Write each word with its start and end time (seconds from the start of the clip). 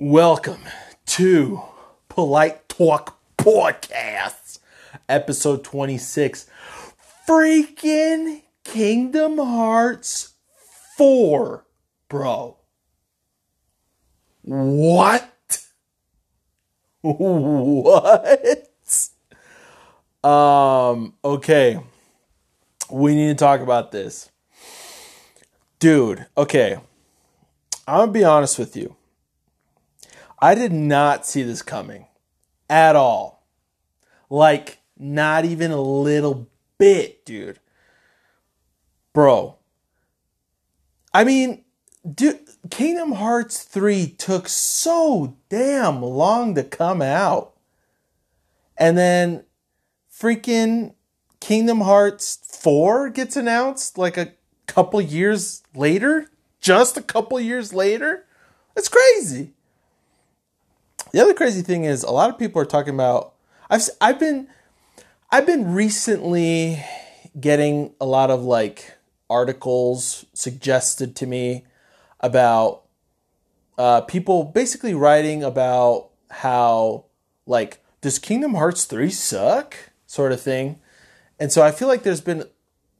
Welcome 0.00 0.60
to 1.06 1.60
Polite 2.08 2.68
Talk 2.68 3.18
Podcasts, 3.36 4.60
episode 5.08 5.64
26. 5.64 6.46
Freaking 7.26 8.42
Kingdom 8.62 9.38
Hearts 9.38 10.34
4, 10.96 11.66
bro. 12.08 12.58
What? 14.42 15.64
What? 17.00 18.68
Um, 20.22 21.14
okay. 21.24 21.80
We 22.88 23.16
need 23.16 23.36
to 23.36 23.44
talk 23.44 23.60
about 23.62 23.90
this. 23.90 24.30
Dude, 25.80 26.24
okay. 26.36 26.78
I'm 27.88 27.98
gonna 27.98 28.12
be 28.12 28.22
honest 28.22 28.60
with 28.60 28.76
you. 28.76 28.94
I 30.40 30.54
did 30.54 30.72
not 30.72 31.26
see 31.26 31.42
this 31.42 31.62
coming 31.62 32.06
at 32.70 32.96
all. 32.96 33.46
Like, 34.30 34.78
not 34.96 35.44
even 35.44 35.70
a 35.70 35.80
little 35.80 36.48
bit, 36.78 37.24
dude. 37.24 37.58
Bro. 39.12 39.56
I 41.12 41.24
mean, 41.24 41.64
dude, 42.08 42.40
Kingdom 42.70 43.12
Hearts 43.12 43.62
3 43.62 44.08
took 44.10 44.48
so 44.48 45.36
damn 45.48 46.02
long 46.02 46.54
to 46.54 46.62
come 46.62 47.02
out. 47.02 47.54
And 48.76 48.96
then 48.96 49.44
freaking 50.12 50.94
Kingdom 51.40 51.80
Hearts 51.80 52.38
4 52.60 53.10
gets 53.10 53.36
announced 53.36 53.98
like 53.98 54.16
a 54.16 54.34
couple 54.66 55.00
years 55.00 55.62
later. 55.74 56.28
Just 56.60 56.96
a 56.96 57.02
couple 57.02 57.40
years 57.40 57.72
later. 57.72 58.26
That's 58.74 58.88
crazy. 58.88 59.54
The 61.12 61.20
other 61.20 61.34
crazy 61.34 61.62
thing 61.62 61.84
is 61.84 62.02
a 62.02 62.10
lot 62.10 62.30
of 62.30 62.38
people 62.38 62.60
are 62.60 62.66
talking 62.66 62.94
about 62.94 63.34
I've 63.70 63.88
I've 64.00 64.18
been 64.18 64.48
I've 65.30 65.46
been 65.46 65.72
recently 65.72 66.84
getting 67.38 67.94
a 68.00 68.06
lot 68.06 68.30
of 68.30 68.42
like 68.42 68.96
articles 69.30 70.24
suggested 70.32 71.14
to 71.16 71.26
me 71.26 71.64
about 72.20 72.82
uh, 73.76 74.00
people 74.02 74.44
basically 74.44 74.94
writing 74.94 75.44
about 75.44 76.10
how 76.30 77.04
like 77.46 77.82
does 78.00 78.18
Kingdom 78.18 78.54
Hearts 78.54 78.84
3 78.84 79.10
suck 79.10 79.76
sort 80.06 80.32
of 80.32 80.40
thing. 80.40 80.78
And 81.38 81.52
so 81.52 81.62
I 81.62 81.70
feel 81.70 81.88
like 81.88 82.02
there's 82.02 82.20
been 82.20 82.44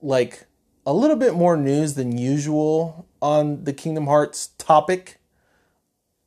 like 0.00 0.46
a 0.86 0.92
little 0.92 1.16
bit 1.16 1.34
more 1.34 1.56
news 1.56 1.94
than 1.94 2.16
usual 2.16 3.06
on 3.20 3.64
the 3.64 3.72
Kingdom 3.72 4.06
Hearts 4.06 4.48
topic, 4.58 5.18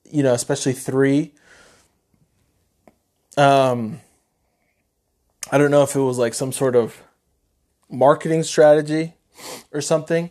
you 0.09 0.23
know, 0.23 0.33
especially 0.33 0.73
3. 0.73 1.33
Um, 3.37 4.01
I 5.51 5.57
don't 5.57 5.71
know 5.71 5.83
if 5.83 5.95
it 5.95 6.01
was 6.01 6.17
like 6.17 6.33
some 6.33 6.51
sort 6.51 6.75
of 6.75 7.01
marketing 7.89 8.43
strategy 8.43 9.13
or 9.71 9.81
something. 9.81 10.29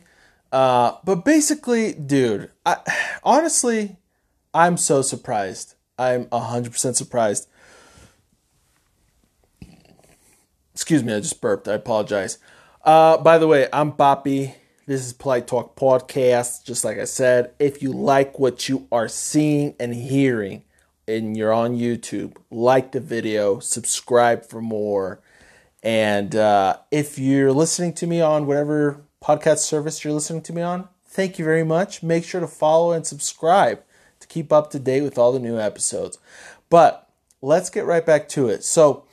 Uh, 0.52 0.96
but 1.04 1.24
basically, 1.24 1.92
dude, 1.92 2.50
I, 2.66 2.76
honestly, 3.22 3.96
I'm 4.52 4.76
so 4.76 5.02
surprised. 5.02 5.74
I'm 5.98 6.26
100% 6.26 6.96
surprised. 6.96 7.48
Excuse 10.72 11.04
me, 11.04 11.14
I 11.14 11.20
just 11.20 11.40
burped. 11.40 11.68
I 11.68 11.74
apologize. 11.74 12.38
Uh, 12.84 13.18
by 13.18 13.38
the 13.38 13.46
way, 13.46 13.68
I'm 13.72 13.92
Boppy. 13.92 14.54
This 14.86 15.04
is 15.04 15.12
Polite 15.12 15.46
Talk 15.46 15.76
Podcast. 15.76 16.64
Just 16.64 16.84
like 16.84 16.98
I 16.98 17.04
said, 17.04 17.52
if 17.58 17.82
you 17.82 17.92
like 17.92 18.38
what 18.38 18.68
you 18.68 18.88
are 18.90 19.08
seeing 19.08 19.74
and 19.78 19.94
hearing, 19.94 20.64
and 21.10 21.36
you're 21.36 21.52
on 21.52 21.76
YouTube, 21.76 22.36
like 22.50 22.92
the 22.92 23.00
video, 23.00 23.58
subscribe 23.58 24.46
for 24.46 24.60
more. 24.60 25.20
And 25.82 26.34
uh, 26.36 26.78
if 26.90 27.18
you're 27.18 27.52
listening 27.52 27.94
to 27.94 28.06
me 28.06 28.20
on 28.20 28.46
whatever 28.46 29.02
podcast 29.22 29.58
service 29.58 30.04
you're 30.04 30.12
listening 30.12 30.42
to 30.42 30.52
me 30.52 30.62
on, 30.62 30.88
thank 31.06 31.38
you 31.38 31.44
very 31.44 31.64
much. 31.64 32.02
Make 32.02 32.24
sure 32.24 32.40
to 32.40 32.46
follow 32.46 32.92
and 32.92 33.06
subscribe 33.06 33.82
to 34.20 34.26
keep 34.26 34.52
up 34.52 34.70
to 34.70 34.78
date 34.78 35.02
with 35.02 35.18
all 35.18 35.32
the 35.32 35.38
new 35.38 35.58
episodes. 35.58 36.18
But 36.68 37.08
let's 37.42 37.70
get 37.70 37.84
right 37.84 38.04
back 38.04 38.28
to 38.30 38.48
it. 38.48 38.62
So, 38.62 39.04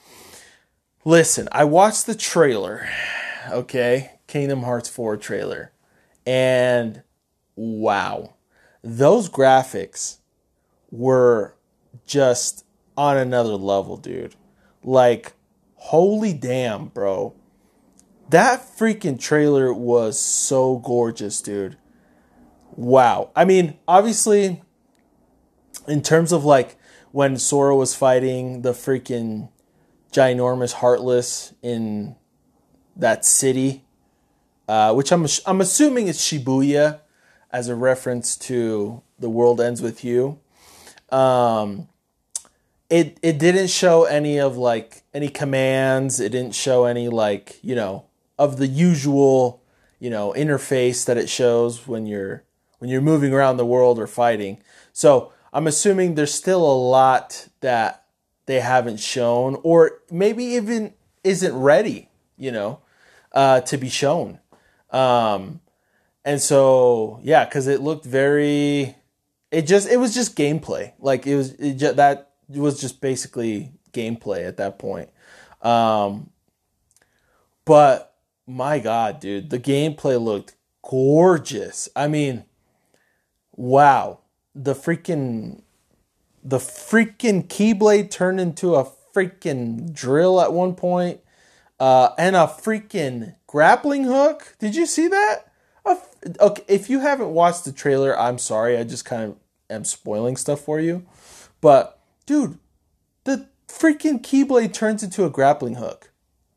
listen, 1.04 1.48
I 1.52 1.64
watched 1.64 2.06
the 2.06 2.16
trailer, 2.16 2.88
okay? 3.50 4.20
Kingdom 4.28 4.64
Hearts 4.64 4.90
4 4.90 5.18
trailer. 5.18 5.72
And 6.26 7.04
wow, 7.56 8.36
those 8.84 9.30
graphics 9.30 10.18
were 10.92 11.57
just 12.06 12.66
on 12.96 13.18
another 13.18 13.56
level, 13.56 13.98
dude. 13.98 14.36
Like, 14.84 15.34
holy 15.76 16.34
damn, 16.34 16.88
bro. 16.88 17.36
That 18.30 18.62
freaking 18.62 19.20
trailer 19.20 19.74
was 19.74 20.20
so 20.20 20.78
gorgeous, 20.78 21.42
dude. 21.42 21.78
Wow. 22.76 23.32
I 23.36 23.46
mean, 23.46 23.78
obviously, 23.88 24.62
in 25.88 26.02
terms 26.02 26.32
of 26.32 26.44
like 26.44 26.78
when 27.12 27.38
Sora 27.38 27.76
was 27.76 27.96
fighting 27.96 28.62
the 28.62 28.74
freaking 28.74 29.50
ginormous 30.12 30.74
Heartless 30.74 31.54
in 31.62 32.16
that 32.96 33.26
city, 33.26 33.86
uh, 34.68 34.94
which 34.94 35.12
I'm 35.12 35.26
I'm 35.46 35.62
assuming 35.62 36.08
is 36.08 36.20
Shibuya, 36.20 37.00
as 37.52 37.70
a 37.70 37.76
reference 37.76 38.36
to 38.36 39.02
the 39.18 39.30
world 39.30 39.62
ends 39.62 39.82
with 39.82 40.04
you. 40.04 40.40
Um, 41.10 41.88
it 42.90 43.18
it 43.22 43.38
didn't 43.38 43.68
show 43.68 44.06
any 44.06 44.40
of 44.40 44.58
like 44.58 45.04
any 45.14 45.30
commands. 45.30 46.20
It 46.20 46.32
didn't 46.32 46.56
show 46.56 46.86
any 46.86 47.10
like 47.10 47.60
you 47.62 47.76
know 47.76 48.06
of 48.38 48.58
the 48.58 48.68
usual 48.68 49.62
you 50.00 50.10
know 50.10 50.34
interface 50.38 51.06
that 51.06 51.18
it 51.18 51.30
shows 51.30 51.88
when 51.88 52.06
you're 52.06 52.44
when 52.80 52.90
you're 52.90 53.02
moving 53.02 53.34
around 53.34 53.58
the 53.58 53.66
world 53.66 54.00
or 54.00 54.08
fighting. 54.08 54.62
So 54.94 55.34
I'm 55.52 55.68
assuming 55.68 56.16
there's 56.16 56.34
still 56.34 56.62
a 56.62 56.78
lot 56.78 57.48
that 57.62 58.06
they 58.46 58.60
haven't 58.62 59.00
shown, 59.00 59.60
or 59.64 60.00
maybe 60.10 60.44
even 60.44 60.94
isn't 61.24 61.56
ready. 61.56 62.10
You 62.38 62.52
know, 62.52 62.80
uh, 63.34 63.62
to 63.62 63.78
be 63.78 63.90
shown. 63.90 64.40
Um, 64.92 65.60
and 66.24 66.40
so 66.42 67.20
yeah, 67.24 67.44
because 67.46 67.68
it 67.68 67.82
looked 67.82 68.06
very. 68.06 68.97
It 69.52 69.64
just 69.64 69.88
it 69.90 69.98
was 69.98 70.14
just 70.14 70.36
gameplay. 70.36 70.94
Like 71.00 71.26
it 71.26 71.36
was 71.36 71.54
it 71.54 71.76
just, 71.76 71.96
that 71.96 72.32
was 72.50 72.80
just 72.82 73.02
basically 73.02 73.72
gameplay 73.94 74.48
at 74.48 74.58
that 74.58 74.80
point. 74.80 75.10
Um, 75.62 76.30
but 77.66 78.16
my 78.46 78.80
God, 78.80 79.20
dude, 79.20 79.50
the 79.50 79.60
gameplay 79.60 80.22
looked 80.22 80.56
gorgeous. 80.84 81.90
I 81.96 82.08
mean, 82.08 82.46
wow, 83.56 84.20
the 84.56 84.74
freaking 84.74 85.62
the 86.44 86.60
freaking 86.60 87.48
keyblade 87.48 88.10
turned 88.10 88.40
into 88.40 88.76
a 88.76 88.90
freaking 89.14 89.94
drill 89.94 90.40
at 90.40 90.54
one 90.54 90.76
point, 90.76 91.22
uh, 91.80 92.10
and 92.18 92.36
a 92.36 92.48
freaking 92.48 93.36
grappling 93.48 94.04
hook. 94.06 94.56
Did 94.60 94.76
you 94.76 94.86
see 94.86 95.08
that? 95.08 95.52
Okay, 96.40 96.64
if 96.68 96.90
you 96.90 97.00
haven't 97.00 97.30
watched 97.30 97.66
the 97.66 97.72
trailer, 97.72 98.18
I'm 98.20 98.38
sorry. 98.38 98.78
I 98.78 98.84
just 98.84 99.06
kind 99.06 99.24
of 99.24 99.38
am 99.70 99.84
spoiling 99.84 100.36
stuff 100.36 100.62
for 100.62 100.80
you, 100.80 101.06
but 101.62 102.00
dude, 102.26 102.58
the 103.24 103.48
freaking 103.68 104.22
Keyblade 104.22 104.74
turns 104.74 105.04
into 105.04 105.26
a 105.26 105.30
grappling 105.30 105.76
hook. 105.76 106.12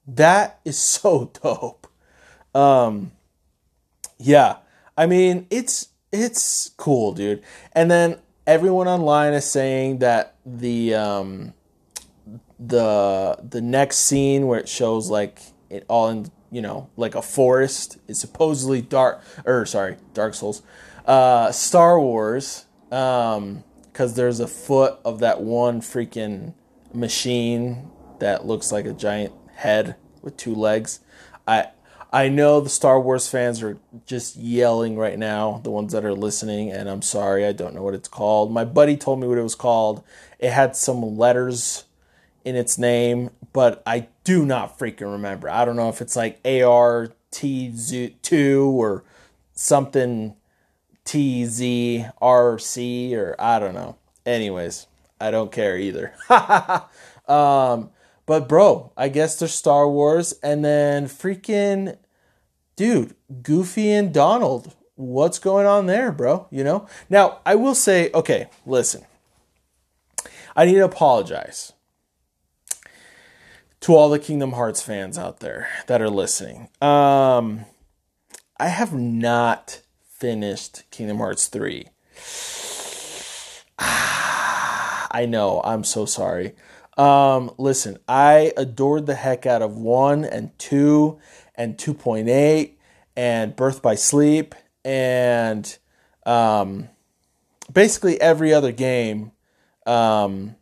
That 0.06 0.60
is 0.64 0.78
so 0.78 1.30
dope. 1.42 1.86
Um, 2.54 3.12
yeah, 4.18 4.56
I 4.96 5.06
mean 5.06 5.46
it's 5.50 5.88
it's 6.12 6.70
cool, 6.76 7.12
dude. 7.12 7.42
And 7.72 7.90
then 7.90 8.18
everyone 8.46 8.88
online 8.88 9.32
is 9.32 9.44
saying 9.44 9.98
that 9.98 10.34
the 10.44 10.94
um, 10.94 11.54
the 12.58 13.38
the 13.48 13.60
next 13.60 13.98
scene 13.98 14.46
where 14.46 14.58
it 14.58 14.68
shows 14.68 15.08
like 15.08 15.40
it 15.68 15.84
all 15.88 16.08
in 16.08 16.30
you 16.50 16.60
know 16.60 16.90
like 16.96 17.14
a 17.14 17.22
forest 17.22 17.98
It's 18.08 18.18
supposedly 18.18 18.82
dark 18.82 19.22
or 19.44 19.66
sorry 19.66 19.96
Dark 20.14 20.34
Souls, 20.34 20.62
uh, 21.06 21.52
Star 21.52 22.00
Wars. 22.00 22.66
Um, 22.90 23.64
because 23.92 24.14
there's 24.14 24.40
a 24.40 24.46
foot 24.46 24.98
of 25.04 25.18
that 25.18 25.42
one 25.42 25.80
freaking 25.80 26.54
machine 26.94 27.90
that 28.18 28.46
looks 28.46 28.72
like 28.72 28.86
a 28.86 28.92
giant 28.92 29.34
head 29.56 29.96
with 30.22 30.36
two 30.36 30.54
legs. 30.54 31.00
I 31.46 31.68
I 32.12 32.28
know 32.28 32.60
the 32.60 32.68
Star 32.68 33.00
Wars 33.00 33.28
fans 33.28 33.62
are 33.62 33.78
just 34.04 34.36
yelling 34.36 34.96
right 34.96 35.18
now, 35.18 35.60
the 35.62 35.70
ones 35.70 35.92
that 35.92 36.04
are 36.04 36.14
listening, 36.14 36.72
and 36.72 36.88
I'm 36.88 37.02
sorry, 37.02 37.46
I 37.46 37.52
don't 37.52 37.74
know 37.74 37.82
what 37.82 37.94
it's 37.94 38.08
called. 38.08 38.52
My 38.52 38.64
buddy 38.64 38.96
told 38.96 39.20
me 39.20 39.28
what 39.28 39.38
it 39.38 39.42
was 39.42 39.54
called. 39.54 40.02
It 40.38 40.50
had 40.50 40.74
some 40.74 41.16
letters 41.16 41.84
in 42.44 42.56
its 42.56 42.78
name, 42.78 43.30
but 43.52 43.82
I 43.86 44.08
do 44.24 44.46
not 44.46 44.78
freaking 44.78 45.12
remember. 45.12 45.50
I 45.50 45.64
don't 45.64 45.76
know 45.76 45.88
if 45.88 46.00
it's 46.00 46.16
like 46.16 46.42
ART2 46.42 48.66
or 48.66 49.04
something 49.52 50.34
TZRC 51.04 53.12
or 53.12 53.36
I 53.38 53.58
don't 53.58 53.74
know. 53.74 53.96
Anyways, 54.24 54.86
I 55.20 55.30
don't 55.30 55.52
care 55.52 55.78
either. 55.78 56.14
um, 57.28 57.90
but 58.26 58.48
bro, 58.48 58.92
I 58.96 59.08
guess 59.08 59.38
there's 59.38 59.54
Star 59.54 59.88
Wars 59.88 60.34
and 60.42 60.64
then 60.64 61.06
freaking 61.06 61.96
dude, 62.76 63.14
Goofy 63.42 63.90
and 63.90 64.14
Donald. 64.14 64.74
What's 64.94 65.38
going 65.38 65.66
on 65.66 65.86
there, 65.86 66.12
bro? 66.12 66.46
You 66.50 66.62
know? 66.62 66.86
Now, 67.08 67.40
I 67.44 67.54
will 67.54 67.74
say, 67.74 68.10
okay, 68.14 68.48
listen. 68.66 69.04
I 70.54 70.66
need 70.66 70.74
to 70.74 70.84
apologize 70.84 71.72
to 73.80 73.94
all 73.94 74.10
the 74.10 74.18
Kingdom 74.18 74.52
Hearts 74.52 74.82
fans 74.82 75.16
out 75.16 75.40
there 75.40 75.68
that 75.86 76.02
are 76.02 76.10
listening. 76.10 76.68
Um, 76.80 77.64
I 78.58 78.68
have 78.68 78.92
not 78.92 79.80
finished 80.02 80.82
Kingdom 80.90 81.18
Hearts 81.18 81.46
3. 81.48 81.86
I 83.78 85.26
know, 85.26 85.60
I'm 85.64 85.82
so 85.82 86.04
sorry. 86.04 86.54
Um, 86.98 87.52
listen, 87.56 87.98
I 88.06 88.52
adored 88.56 89.06
the 89.06 89.14
heck 89.14 89.46
out 89.46 89.62
of 89.62 89.76
1 89.78 90.24
and 90.24 90.56
2 90.58 91.18
and 91.54 91.78
2.8 91.78 92.72
and 93.16 93.56
Birth 93.56 93.80
by 93.80 93.94
Sleep 93.94 94.54
and 94.84 95.78
um, 96.26 96.90
basically 97.72 98.20
every 98.20 98.52
other 98.52 98.72
game. 98.72 99.32
Um, 99.86 100.56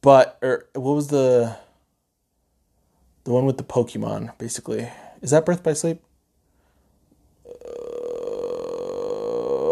but 0.00 0.38
or 0.42 0.48
er, 0.48 0.68
what 0.74 0.94
was 0.94 1.08
the 1.08 1.56
the 3.24 3.32
one 3.32 3.46
with 3.46 3.56
the 3.56 3.64
Pokemon? 3.64 4.36
Basically, 4.38 4.88
is 5.20 5.30
that 5.30 5.46
Birth 5.46 5.62
by 5.62 5.72
Sleep? 5.72 6.02
Uh, 7.46 7.52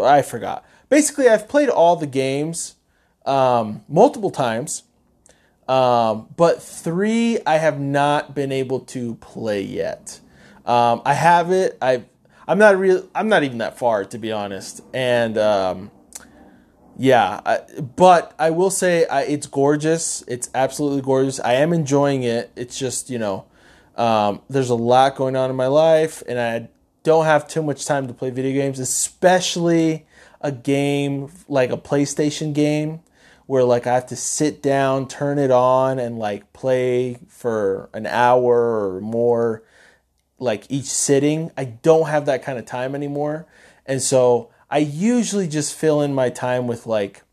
I 0.03 0.21
forgot. 0.21 0.65
Basically, 0.89 1.29
I've 1.29 1.47
played 1.47 1.69
all 1.69 1.95
the 1.95 2.07
games 2.07 2.75
um, 3.25 3.83
multiple 3.87 4.31
times, 4.31 4.83
um, 5.67 6.27
but 6.35 6.61
three 6.61 7.39
I 7.45 7.57
have 7.57 7.79
not 7.79 8.35
been 8.35 8.51
able 8.51 8.81
to 8.81 9.15
play 9.15 9.61
yet. 9.61 10.19
Um, 10.65 11.01
I 11.05 11.13
have 11.13 11.51
it. 11.51 11.77
I 11.81 12.03
I'm 12.47 12.57
not 12.57 12.77
real. 12.77 13.07
I'm 13.15 13.29
not 13.29 13.43
even 13.43 13.59
that 13.59 13.77
far 13.77 14.05
to 14.05 14.17
be 14.17 14.31
honest. 14.31 14.81
And 14.93 15.37
um, 15.37 15.91
yeah, 16.97 17.41
I, 17.45 17.59
but 17.81 18.33
I 18.37 18.51
will 18.51 18.69
say 18.69 19.05
I, 19.05 19.21
it's 19.23 19.47
gorgeous. 19.47 20.23
It's 20.27 20.49
absolutely 20.53 21.01
gorgeous. 21.01 21.39
I 21.39 21.53
am 21.53 21.73
enjoying 21.73 22.23
it. 22.23 22.51
It's 22.55 22.77
just 22.77 23.09
you 23.09 23.19
know, 23.19 23.45
um, 23.95 24.41
there's 24.49 24.69
a 24.69 24.75
lot 24.75 25.15
going 25.15 25.35
on 25.35 25.49
in 25.49 25.55
my 25.55 25.67
life, 25.67 26.23
and 26.27 26.39
I 26.39 26.69
don't 27.03 27.25
have 27.25 27.47
too 27.47 27.63
much 27.63 27.85
time 27.85 28.07
to 28.07 28.13
play 28.13 28.29
video 28.29 28.53
games, 28.53 28.79
especially 28.79 30.05
a 30.41 30.51
game 30.51 31.31
like 31.47 31.71
a 31.71 31.77
PlayStation 31.77 32.53
game 32.53 33.01
where 33.47 33.63
like 33.63 33.87
I 33.87 33.95
have 33.95 34.07
to 34.07 34.15
sit 34.15 34.61
down, 34.61 35.07
turn 35.07 35.39
it 35.39 35.51
on, 35.51 35.99
and 35.99 36.17
like 36.17 36.53
play 36.53 37.17
for 37.27 37.89
an 37.93 38.05
hour 38.05 38.95
or 38.95 39.01
more 39.01 39.63
like 40.39 40.65
each 40.69 40.85
sitting. 40.85 41.51
I 41.57 41.65
don't 41.65 42.07
have 42.07 42.27
that 42.27 42.43
kind 42.43 42.57
of 42.57 42.65
time 42.65 42.95
anymore. 42.95 43.45
And 43.85 44.01
so 44.01 44.50
I 44.71 44.77
usually 44.77 45.49
just 45.49 45.75
fill 45.75 46.01
in 46.01 46.15
my 46.15 46.29
time 46.29 46.65
with 46.65 46.87
like, 46.87 47.23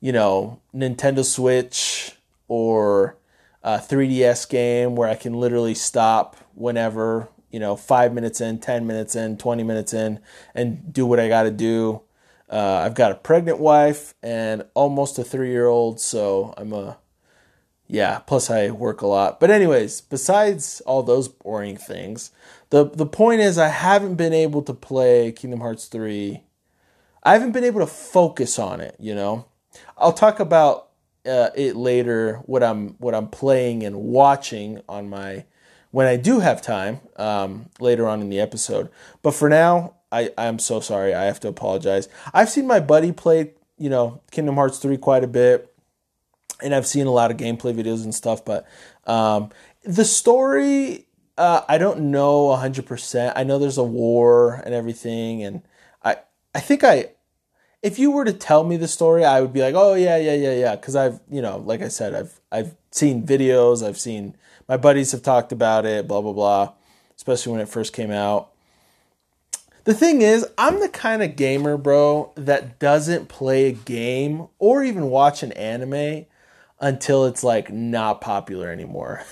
you 0.00 0.10
know, 0.10 0.62
Nintendo 0.74 1.22
Switch 1.22 2.16
or 2.48 3.18
a 3.62 3.76
3DS 3.76 4.48
game 4.48 4.96
where 4.96 5.06
I 5.06 5.16
can 5.16 5.34
literally 5.34 5.74
stop 5.74 6.36
whenever, 6.54 7.28
you 7.50 7.60
know, 7.60 7.76
five 7.76 8.14
minutes 8.14 8.40
in, 8.40 8.58
10 8.58 8.86
minutes 8.86 9.14
in, 9.14 9.36
20 9.36 9.62
minutes 9.62 9.92
in, 9.92 10.18
and 10.54 10.90
do 10.90 11.04
what 11.04 11.20
I 11.20 11.28
got 11.28 11.42
to 11.42 11.50
do. 11.50 12.00
Uh, 12.48 12.82
I've 12.86 12.94
got 12.94 13.12
a 13.12 13.16
pregnant 13.16 13.58
wife 13.58 14.14
and 14.22 14.64
almost 14.72 15.18
a 15.18 15.24
three 15.24 15.50
year 15.50 15.66
old, 15.66 16.00
so 16.00 16.54
I'm 16.56 16.72
a 16.72 16.96
yeah, 17.90 18.20
plus 18.20 18.50
I 18.50 18.70
work 18.70 19.02
a 19.02 19.06
lot. 19.06 19.40
But 19.40 19.50
anyways, 19.50 20.00
besides 20.00 20.80
all 20.82 21.02
those 21.02 21.26
boring 21.26 21.76
things, 21.76 22.30
the 22.70 22.84
the 22.84 23.06
point 23.06 23.40
is 23.40 23.58
I 23.58 23.68
haven't 23.68 24.14
been 24.14 24.32
able 24.32 24.62
to 24.62 24.74
play 24.74 25.32
Kingdom 25.32 25.60
Hearts 25.60 25.86
3. 25.86 26.40
I 27.24 27.32
haven't 27.32 27.52
been 27.52 27.64
able 27.64 27.80
to 27.80 27.86
focus 27.86 28.58
on 28.58 28.80
it, 28.80 28.94
you 29.00 29.14
know. 29.14 29.46
I'll 29.98 30.12
talk 30.12 30.38
about 30.38 30.88
uh, 31.26 31.50
it 31.56 31.74
later 31.74 32.36
what 32.46 32.62
I'm 32.62 32.90
what 32.98 33.14
I'm 33.14 33.28
playing 33.28 33.82
and 33.82 33.96
watching 33.96 34.82
on 34.88 35.10
my 35.10 35.44
when 35.90 36.06
I 36.06 36.14
do 36.14 36.38
have 36.38 36.62
time 36.62 37.00
um, 37.16 37.70
later 37.80 38.06
on 38.06 38.20
in 38.20 38.30
the 38.30 38.38
episode. 38.38 38.88
But 39.22 39.34
for 39.34 39.48
now, 39.48 39.94
I 40.12 40.30
I'm 40.38 40.60
so 40.60 40.78
sorry. 40.78 41.12
I 41.12 41.24
have 41.24 41.40
to 41.40 41.48
apologize. 41.48 42.08
I've 42.32 42.50
seen 42.50 42.68
my 42.68 42.78
buddy 42.78 43.10
play, 43.10 43.54
you 43.78 43.90
know, 43.90 44.20
Kingdom 44.30 44.54
Hearts 44.54 44.78
3 44.78 44.96
quite 44.96 45.24
a 45.24 45.28
bit 45.28 45.69
and 46.62 46.74
I've 46.74 46.86
seen 46.86 47.06
a 47.06 47.12
lot 47.12 47.30
of 47.30 47.36
gameplay 47.36 47.74
videos 47.74 48.04
and 48.04 48.14
stuff, 48.14 48.44
but 48.44 48.66
um, 49.06 49.50
the 49.82 50.04
story 50.04 51.06
uh, 51.40 51.64
I 51.68 51.78
don't 51.78 52.10
know 52.10 52.48
100%. 52.48 53.32
I 53.34 53.44
know 53.44 53.58
there's 53.58 53.78
a 53.78 53.84
war 53.84 54.62
and 54.64 54.74
everything 54.74 55.42
and 55.42 55.62
I 56.04 56.18
I 56.54 56.60
think 56.60 56.84
I 56.84 57.12
if 57.82 57.98
you 57.98 58.10
were 58.10 58.26
to 58.26 58.32
tell 58.34 58.62
me 58.62 58.76
the 58.76 58.86
story, 58.86 59.24
I 59.24 59.40
would 59.40 59.54
be 59.54 59.62
like, 59.62 59.74
"Oh 59.74 59.94
yeah, 59.94 60.18
yeah, 60.18 60.34
yeah, 60.34 60.52
yeah," 60.52 60.76
cuz 60.76 60.94
I've, 60.94 61.20
you 61.30 61.40
know, 61.40 61.56
like 61.64 61.80
I 61.80 61.88
said, 61.88 62.14
I've 62.14 62.40
I've 62.52 62.74
seen 62.90 63.26
videos, 63.26 63.82
I've 63.82 63.98
seen 63.98 64.36
my 64.68 64.76
buddies 64.76 65.12
have 65.12 65.22
talked 65.22 65.50
about 65.50 65.86
it, 65.86 66.06
blah 66.06 66.20
blah 66.20 66.34
blah, 66.34 66.72
especially 67.16 67.52
when 67.52 67.62
it 67.62 67.68
first 67.68 67.94
came 67.94 68.10
out. 68.10 68.50
The 69.84 69.94
thing 69.94 70.20
is, 70.20 70.46
I'm 70.58 70.78
the 70.80 70.90
kind 70.90 71.22
of 71.22 71.36
gamer, 71.36 71.78
bro, 71.78 72.32
that 72.36 72.78
doesn't 72.78 73.30
play 73.30 73.68
a 73.68 73.72
game 73.72 74.48
or 74.58 74.84
even 74.84 75.08
watch 75.08 75.42
an 75.42 75.52
anime 75.52 76.26
until 76.80 77.26
it's 77.26 77.44
like 77.44 77.70
not 77.70 78.20
popular 78.20 78.70
anymore. 78.70 79.22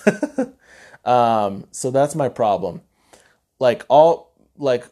um, 1.05 1.67
so 1.71 1.91
that's 1.91 2.15
my 2.15 2.29
problem. 2.29 2.83
Like 3.59 3.85
all 3.89 4.33
like 4.56 4.85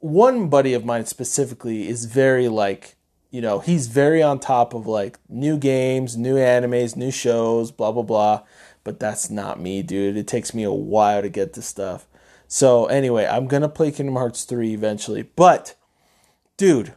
one 0.00 0.48
buddy 0.48 0.74
of 0.74 0.84
mine 0.84 1.06
specifically 1.06 1.88
is 1.88 2.04
very 2.04 2.48
like 2.48 2.96
you 3.30 3.40
know 3.40 3.60
he's 3.60 3.86
very 3.86 4.22
on 4.22 4.38
top 4.38 4.74
of 4.74 4.86
like 4.86 5.18
new 5.28 5.56
games, 5.56 6.16
new 6.16 6.36
animes, 6.36 6.96
new 6.96 7.10
shows, 7.10 7.70
blah 7.70 7.92
blah 7.92 8.02
blah. 8.02 8.42
But 8.84 9.00
that's 9.00 9.30
not 9.30 9.60
me, 9.60 9.82
dude. 9.82 10.16
It 10.16 10.26
takes 10.26 10.52
me 10.52 10.64
a 10.64 10.72
while 10.72 11.22
to 11.22 11.28
get 11.28 11.52
to 11.54 11.62
stuff. 11.62 12.06
So 12.48 12.86
anyway, 12.86 13.26
I'm 13.26 13.46
gonna 13.46 13.68
play 13.68 13.90
Kingdom 13.90 14.16
Hearts 14.16 14.44
3 14.44 14.74
eventually. 14.74 15.22
But 15.22 15.74
dude, 16.56 16.94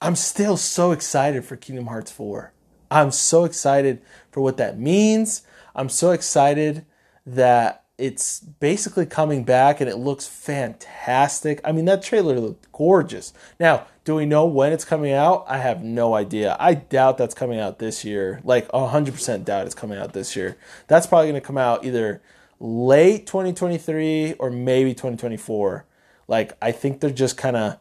I'm 0.00 0.16
still 0.16 0.56
so 0.56 0.92
excited 0.92 1.44
for 1.44 1.56
Kingdom 1.56 1.86
Hearts 1.86 2.10
4. 2.10 2.53
I'm 2.94 3.10
so 3.10 3.44
excited 3.44 4.00
for 4.30 4.40
what 4.40 4.56
that 4.58 4.78
means. 4.78 5.42
I'm 5.74 5.88
so 5.88 6.12
excited 6.12 6.86
that 7.26 7.84
it's 7.98 8.38
basically 8.38 9.04
coming 9.04 9.42
back 9.42 9.80
and 9.80 9.90
it 9.90 9.96
looks 9.96 10.28
fantastic. 10.28 11.60
I 11.64 11.72
mean, 11.72 11.86
that 11.86 12.02
trailer 12.02 12.38
looked 12.38 12.70
gorgeous. 12.70 13.32
Now, 13.58 13.86
do 14.04 14.14
we 14.14 14.26
know 14.26 14.46
when 14.46 14.72
it's 14.72 14.84
coming 14.84 15.12
out? 15.12 15.44
I 15.48 15.58
have 15.58 15.82
no 15.82 16.14
idea. 16.14 16.56
I 16.60 16.74
doubt 16.74 17.18
that's 17.18 17.34
coming 17.34 17.58
out 17.58 17.80
this 17.80 18.04
year. 18.04 18.40
Like 18.44 18.68
100% 18.68 19.44
doubt 19.44 19.66
it's 19.66 19.74
coming 19.74 19.98
out 19.98 20.12
this 20.12 20.36
year. 20.36 20.56
That's 20.86 21.06
probably 21.06 21.30
going 21.30 21.40
to 21.40 21.46
come 21.46 21.58
out 21.58 21.84
either 21.84 22.22
late 22.60 23.26
2023 23.26 24.34
or 24.34 24.50
maybe 24.50 24.92
2024. 24.94 25.84
Like, 26.28 26.56
I 26.62 26.70
think 26.70 27.00
they're 27.00 27.10
just 27.10 27.36
kind 27.36 27.56
of. 27.56 27.78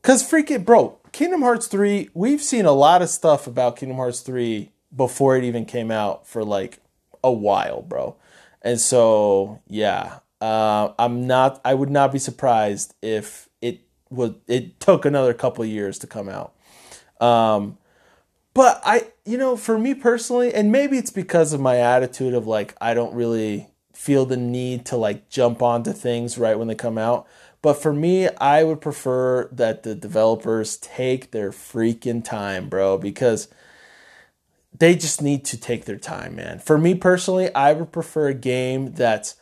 Because 0.00 0.22
freaking, 0.22 0.64
bro, 0.64 0.97
Kingdom 1.12 1.42
Hearts 1.42 1.66
3, 1.66 2.10
we've 2.14 2.42
seen 2.42 2.64
a 2.64 2.72
lot 2.72 3.02
of 3.02 3.08
stuff 3.08 3.46
about 3.46 3.76
Kingdom 3.76 3.96
Hearts 3.96 4.20
3 4.20 4.70
before 4.94 5.36
it 5.36 5.44
even 5.44 5.64
came 5.64 5.90
out 5.90 6.26
for 6.26 6.44
like 6.44 6.78
a 7.22 7.32
while, 7.32 7.82
bro. 7.82 8.16
And 8.62 8.80
so, 8.80 9.60
yeah, 9.66 10.18
uh, 10.40 10.92
I'm 10.98 11.26
not, 11.26 11.60
I 11.64 11.74
would 11.74 11.90
not 11.90 12.12
be 12.12 12.18
surprised 12.18 12.94
if 13.02 13.48
it 13.60 13.80
would, 14.10 14.36
it 14.46 14.80
took 14.80 15.04
another 15.04 15.34
couple 15.34 15.64
years 15.64 15.98
to 16.00 16.06
come 16.06 16.28
out. 16.28 16.54
Um, 17.20 17.78
but 18.54 18.80
I, 18.84 19.08
you 19.24 19.38
know, 19.38 19.56
for 19.56 19.78
me 19.78 19.94
personally, 19.94 20.52
and 20.52 20.72
maybe 20.72 20.98
it's 20.98 21.10
because 21.10 21.52
of 21.52 21.60
my 21.60 21.78
attitude 21.78 22.34
of 22.34 22.46
like, 22.46 22.74
I 22.80 22.94
don't 22.94 23.14
really 23.14 23.68
feel 24.08 24.24
the 24.24 24.38
need 24.38 24.86
to 24.86 24.96
like 24.96 25.28
jump 25.28 25.60
onto 25.60 25.92
things 25.92 26.38
right 26.38 26.58
when 26.58 26.66
they 26.66 26.74
come 26.74 26.96
out. 26.96 27.26
But 27.60 27.74
for 27.74 27.92
me, 27.92 28.26
I 28.40 28.64
would 28.64 28.80
prefer 28.80 29.50
that 29.52 29.82
the 29.82 29.94
developers 29.94 30.78
take 30.78 31.30
their 31.30 31.50
freaking 31.50 32.24
time, 32.24 32.70
bro, 32.70 32.96
because 32.96 33.48
they 34.72 34.94
just 34.94 35.20
need 35.20 35.44
to 35.44 35.60
take 35.60 35.84
their 35.84 35.98
time, 35.98 36.36
man. 36.36 36.58
For 36.58 36.78
me 36.78 36.94
personally, 36.94 37.54
I 37.54 37.74
would 37.74 37.92
prefer 37.92 38.28
a 38.28 38.34
game 38.34 38.92
that's 38.92 39.34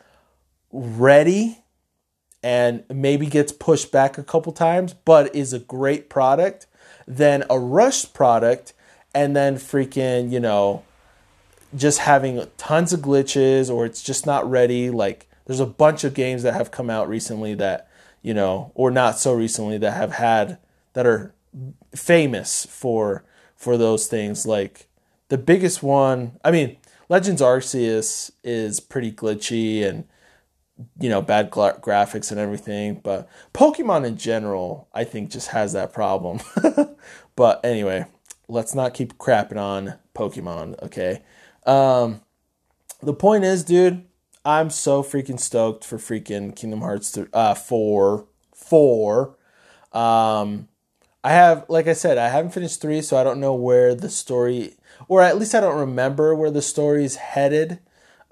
ready 0.73 1.59
and 2.43 2.83
maybe 2.93 3.27
gets 3.27 3.53
pushed 3.53 3.89
back 3.89 4.17
a 4.17 4.23
couple 4.23 4.51
times, 4.51 4.93
but 4.93 5.33
is 5.33 5.53
a 5.53 5.59
great 5.59 6.09
product 6.09 6.67
than 7.07 7.45
a 7.49 7.57
rushed 7.57 8.13
product 8.13 8.73
and 9.15 9.33
then 9.33 9.55
freaking, 9.55 10.29
you 10.29 10.41
know, 10.41 10.83
just 11.75 11.99
having 11.99 12.45
tons 12.57 12.93
of 12.93 13.01
glitches 13.01 13.69
or 13.69 13.85
it's 13.85 14.01
just 14.01 14.25
not 14.25 14.49
ready. 14.49 14.89
Like, 14.89 15.29
there's 15.45 15.59
a 15.59 15.65
bunch 15.65 16.03
of 16.03 16.13
games 16.13 16.43
that 16.43 16.53
have 16.53 16.71
come 16.71 16.89
out 16.89 17.09
recently 17.09 17.53
that 17.55 17.87
you 18.27 18.33
know, 18.33 18.73
or 18.75 18.91
not 18.91 19.17
so 19.17 19.33
recently 19.33 19.77
that 19.77 19.91
have 19.91 20.13
had 20.13 20.57
that 20.91 21.05
are 21.05 21.33
famous 21.95 22.65
for 22.65 23.23
for 23.55 23.77
those 23.77 24.07
things. 24.07 24.45
Like 24.45 24.87
the 25.29 25.37
biggest 25.37 25.81
one, 25.81 26.37
I 26.43 26.51
mean, 26.51 26.75
Legends 27.07 27.41
Arceus 27.41 28.31
is 28.43 28.81
pretty 28.81 29.13
glitchy 29.13 29.81
and 29.81 30.03
you 30.99 31.09
know 31.09 31.21
bad 31.21 31.49
gra- 31.49 31.79
graphics 31.81 32.31
and 32.31 32.39
everything, 32.39 32.99
but 33.01 33.29
Pokemon 33.53 34.05
in 34.05 34.17
general, 34.17 34.89
I 34.93 35.05
think, 35.05 35.31
just 35.31 35.49
has 35.49 35.71
that 35.71 35.93
problem. 35.93 36.41
but 37.37 37.63
anyway, 37.63 38.07
let's 38.49 38.75
not 38.75 38.93
keep 38.93 39.17
crapping 39.17 39.57
on 39.57 39.95
Pokemon, 40.13 40.83
okay? 40.83 41.21
Um, 41.67 42.21
the 43.01 43.13
point 43.13 43.43
is, 43.43 43.63
dude, 43.63 44.05
I'm 44.43 44.69
so 44.69 45.03
freaking 45.03 45.39
stoked 45.39 45.83
for 45.83 45.97
freaking 45.97 46.55
Kingdom 46.55 46.81
Hearts 46.81 47.11
th- 47.11 47.27
uh, 47.33 47.53
4. 47.53 48.25
4. 48.55 49.37
Um, 49.91 50.69
I 51.23 51.31
have, 51.31 51.65
like 51.67 51.87
I 51.87 51.93
said, 51.93 52.17
I 52.17 52.29
haven't 52.29 52.51
finished 52.51 52.81
3, 52.81 53.01
so 53.01 53.17
I 53.17 53.23
don't 53.23 53.39
know 53.39 53.53
where 53.53 53.93
the 53.93 54.09
story, 54.09 54.77
or 55.07 55.21
at 55.21 55.37
least 55.37 55.53
I 55.53 55.59
don't 55.59 55.77
remember 55.77 56.33
where 56.33 56.51
the 56.51 56.61
story's 56.61 57.17
headed. 57.17 57.79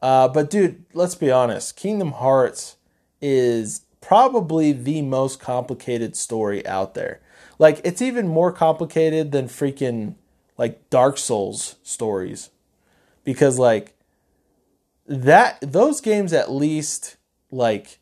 Uh, 0.02 0.28
but 0.28 0.50
dude, 0.50 0.86
let's 0.94 1.16
be 1.16 1.32
honest. 1.32 1.76
Kingdom 1.76 2.14
Hearts 2.14 2.78
is 3.22 3.82
probably 4.02 4.72
the 4.72 5.02
most 5.02 5.40
complicated 5.40 6.16
story 6.16 6.66
out 6.68 6.94
there. 6.94 7.20
Like 7.58 7.82
it's 7.84 8.02
even 8.02 8.28
more 8.28 8.52
complicated 8.52 9.32
than 9.32 9.48
freaking 9.48 10.16
like 10.58 10.90
Dark 10.90 11.18
Souls 11.18 11.76
stories. 11.84 12.50
Because 13.26 13.60
like 13.60 13.96
that 15.08 15.60
those 15.62 16.00
games 16.00 16.32
at 16.32 16.52
least 16.52 17.18
like 17.52 18.00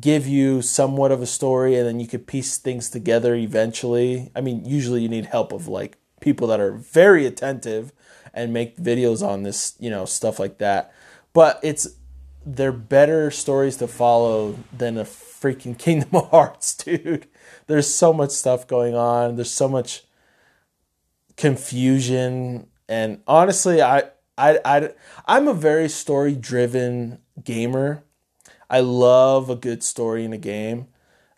give 0.00 0.26
you 0.26 0.62
somewhat 0.62 1.12
of 1.12 1.20
a 1.20 1.26
story 1.26 1.76
and 1.76 1.86
then 1.86 2.00
you 2.00 2.06
could 2.06 2.26
piece 2.26 2.56
things 2.56 2.88
together 2.88 3.34
eventually. 3.34 4.30
I 4.34 4.40
mean, 4.40 4.64
usually 4.64 5.02
you 5.02 5.08
need 5.08 5.26
help 5.26 5.52
of 5.52 5.68
like 5.68 5.98
people 6.20 6.46
that 6.48 6.60
are 6.60 6.72
very 6.72 7.26
attentive 7.26 7.92
and 8.32 8.52
make 8.52 8.78
videos 8.78 9.26
on 9.26 9.42
this, 9.42 9.74
you 9.78 9.90
know, 9.90 10.04
stuff 10.04 10.38
like 10.38 10.58
that. 10.58 10.92
But 11.32 11.60
it's 11.62 11.88
they're 12.44 12.72
better 12.72 13.30
stories 13.30 13.76
to 13.76 13.86
follow 13.86 14.58
than 14.76 14.96
a 14.96 15.04
freaking 15.04 15.78
Kingdom 15.78 16.24
Hearts, 16.30 16.74
dude. 16.74 17.26
There's 17.66 17.92
so 17.92 18.12
much 18.12 18.30
stuff 18.30 18.66
going 18.66 18.94
on. 18.94 19.36
There's 19.36 19.50
so 19.50 19.68
much 19.68 20.04
confusion 21.36 22.68
and 22.88 23.22
honestly, 23.26 23.80
I 23.80 24.10
I 24.42 24.58
I 24.64 24.90
I'm 25.26 25.46
a 25.46 25.54
very 25.54 25.88
story 25.88 26.34
driven 26.34 27.18
gamer. 27.42 28.02
I 28.68 28.80
love 28.80 29.50
a 29.50 29.56
good 29.56 29.82
story 29.82 30.24
in 30.24 30.32
a 30.32 30.38
game. 30.38 30.88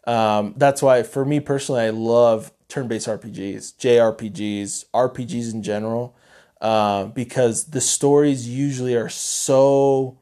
Um, 0.06 0.54
that's 0.56 0.82
why, 0.82 1.02
for 1.02 1.24
me 1.24 1.40
personally, 1.40 1.82
I 1.82 1.90
love 1.90 2.52
turn 2.68 2.88
based 2.88 3.08
RPGs, 3.08 3.76
JRPGs, 3.76 4.86
RPGs 4.94 5.52
in 5.52 5.62
general, 5.62 6.16
uh, 6.60 7.06
because 7.06 7.64
the 7.66 7.80
stories 7.80 8.48
usually 8.48 8.94
are 8.94 9.08
so 9.08 10.18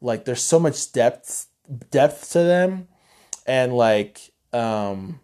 like 0.00 0.24
there's 0.24 0.42
so 0.42 0.58
much 0.58 0.92
depth 0.92 1.46
depth 1.90 2.32
to 2.32 2.40
them, 2.40 2.88
and 3.46 3.72
like 3.74 4.32
um, 4.52 5.20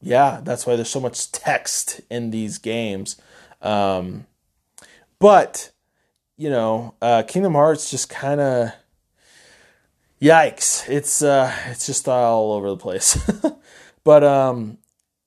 yeah, 0.00 0.40
that's 0.42 0.66
why 0.66 0.74
there's 0.76 0.88
so 0.88 1.00
much 1.00 1.30
text 1.30 2.00
in 2.10 2.30
these 2.30 2.58
games. 2.58 3.20
Um, 3.62 4.26
but 5.18 5.70
you 6.40 6.48
know, 6.48 6.94
uh, 7.02 7.22
Kingdom 7.22 7.52
Hearts 7.52 7.90
just 7.90 8.08
kind 8.08 8.40
of 8.40 8.72
yikes. 10.22 10.88
It's 10.88 11.20
uh, 11.20 11.54
it's 11.66 11.84
just 11.84 12.08
all 12.08 12.52
over 12.52 12.70
the 12.70 12.78
place. 12.78 13.18
but 14.04 14.24
um, 14.24 14.78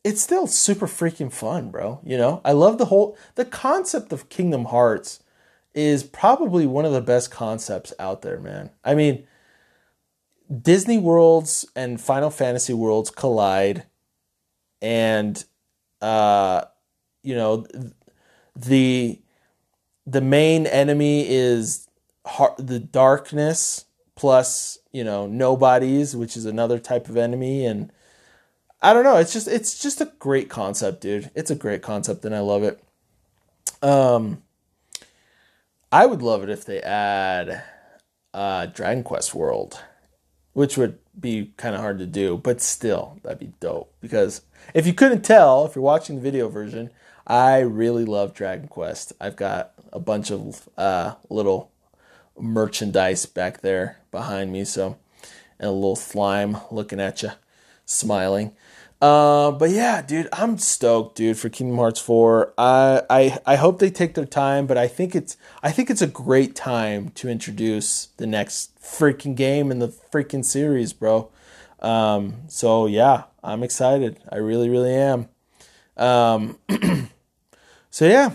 it's 0.04 0.24
still 0.24 0.48
super 0.48 0.88
freaking 0.88 1.32
fun, 1.32 1.70
bro. 1.70 2.00
You 2.04 2.18
know, 2.18 2.42
I 2.44 2.54
love 2.54 2.80
the 2.80 2.86
whole 2.86 3.16
the 3.36 3.46
concept 3.46 4.12
of 4.12 4.30
Kingdom 4.30 4.66
Hearts 4.66 5.22
is 5.76 6.04
probably 6.04 6.66
one 6.66 6.84
of 6.84 6.94
the 6.94 7.02
best 7.02 7.30
concepts 7.30 7.94
out 8.00 8.24
there, 8.24 8.40
man. 8.40 8.72
I 8.84 8.96
mean, 8.96 9.28
Disney 10.64 10.98
worlds 10.98 11.64
and 11.76 12.02
Final 12.02 12.32
Fantasy 12.32 12.74
worlds 12.74 13.12
collide, 13.12 13.84
and 14.82 15.46
uh, 16.02 16.64
you 17.22 17.36
know, 17.36 17.68
the 18.56 19.20
the 20.06 20.22
main 20.22 20.66
enemy 20.66 21.26
is 21.28 21.88
the 22.58 22.80
darkness 22.80 23.86
plus 24.16 24.78
you 24.92 25.04
know 25.04 25.26
nobodies 25.28 26.16
which 26.16 26.38
is 26.38 26.46
another 26.46 26.80
type 26.80 27.10
of 27.10 27.18
enemy. 27.18 27.66
And 27.66 27.92
i 28.82 28.94
don't 28.94 29.04
know. 29.04 29.18
It's 29.18 29.34
just 29.34 29.48
it's 29.48 29.82
just 29.82 30.02
a 30.02 30.12
great 30.20 30.50
concept 30.50 31.02
dude. 31.02 31.32
It's 31.36 31.52
a 31.52 31.56
great 31.56 31.82
concept 31.82 32.26
and 32.26 32.36
i 32.36 32.40
love 32.40 32.64
it. 32.64 32.84
Um 33.82 34.44
i 35.92 36.06
would 36.06 36.22
love 36.22 36.44
it 36.44 36.50
if 36.50 36.66
they 36.66 36.82
add 36.82 37.64
uh 38.34 38.66
dragon 38.68 39.04
quest 39.04 39.36
world 39.36 39.80
which 40.54 40.78
would 40.78 41.00
be 41.20 41.52
kind 41.58 41.76
of 41.76 41.82
hard 41.82 42.00
to 42.00 42.06
do 42.06 42.38
but 42.38 42.62
still 42.62 43.20
that'd 43.24 43.40
be 43.40 43.54
dope. 43.60 43.94
Because 44.02 44.42
if 44.74 44.86
you 44.86 44.94
couldn't 44.94 45.24
tell 45.24 45.66
if 45.66 45.76
you're 45.76 45.84
watching 45.84 46.16
the 46.16 46.22
video 46.22 46.50
version 46.50 46.90
i 47.28 47.60
really 47.60 48.06
love 48.06 48.34
dragon 48.34 48.68
quest 48.68 49.14
i've 49.20 49.36
got 49.36 49.72
a 49.92 50.00
bunch 50.00 50.32
of 50.32 50.68
uh 50.78 51.14
little 51.30 51.72
merchandise 52.38 53.26
back 53.26 53.62
there 53.62 53.98
behind 54.12 54.52
me. 54.52 54.66
So, 54.66 54.98
and 55.60 55.70
a 55.70 55.72
little 55.72 55.96
slime 55.96 56.58
looking 56.72 57.00
at 57.00 57.22
you, 57.24 57.32
smiling. 57.86 58.54
Uh, 59.02 59.52
but 59.52 59.70
yeah, 59.70 60.02
dude, 60.02 60.30
I'm 60.32 60.58
stoked, 60.58 61.18
dude, 61.18 61.38
for 61.38 61.50
Kingdom 61.50 61.78
Hearts 61.78 62.00
4. 62.00 62.54
I, 62.58 63.02
I 63.10 63.40
I 63.46 63.56
hope 63.58 63.80
they 63.80 63.90
take 63.90 64.14
their 64.14 64.26
time, 64.26 64.66
but 64.66 64.78
I 64.78 64.88
think 64.88 65.14
it's 65.14 65.36
I 65.62 65.72
think 65.72 65.90
it's 65.90 66.02
a 66.02 66.08
great 66.08 66.56
time 66.56 67.10
to 67.16 67.28
introduce 67.28 68.08
the 68.18 68.28
next 68.28 68.80
freaking 68.82 69.36
game 69.36 69.72
in 69.72 69.80
the 69.80 69.90
freaking 69.90 70.46
series, 70.46 70.94
bro. 70.94 71.30
Um, 71.80 72.44
so 72.48 72.86
yeah, 72.86 73.24
I'm 73.44 73.62
excited. 73.62 74.20
I 74.32 74.38
really, 74.38 74.70
really 74.70 74.94
am. 74.96 75.28
Um, 75.98 76.58
so 77.90 78.06
yeah, 78.06 78.32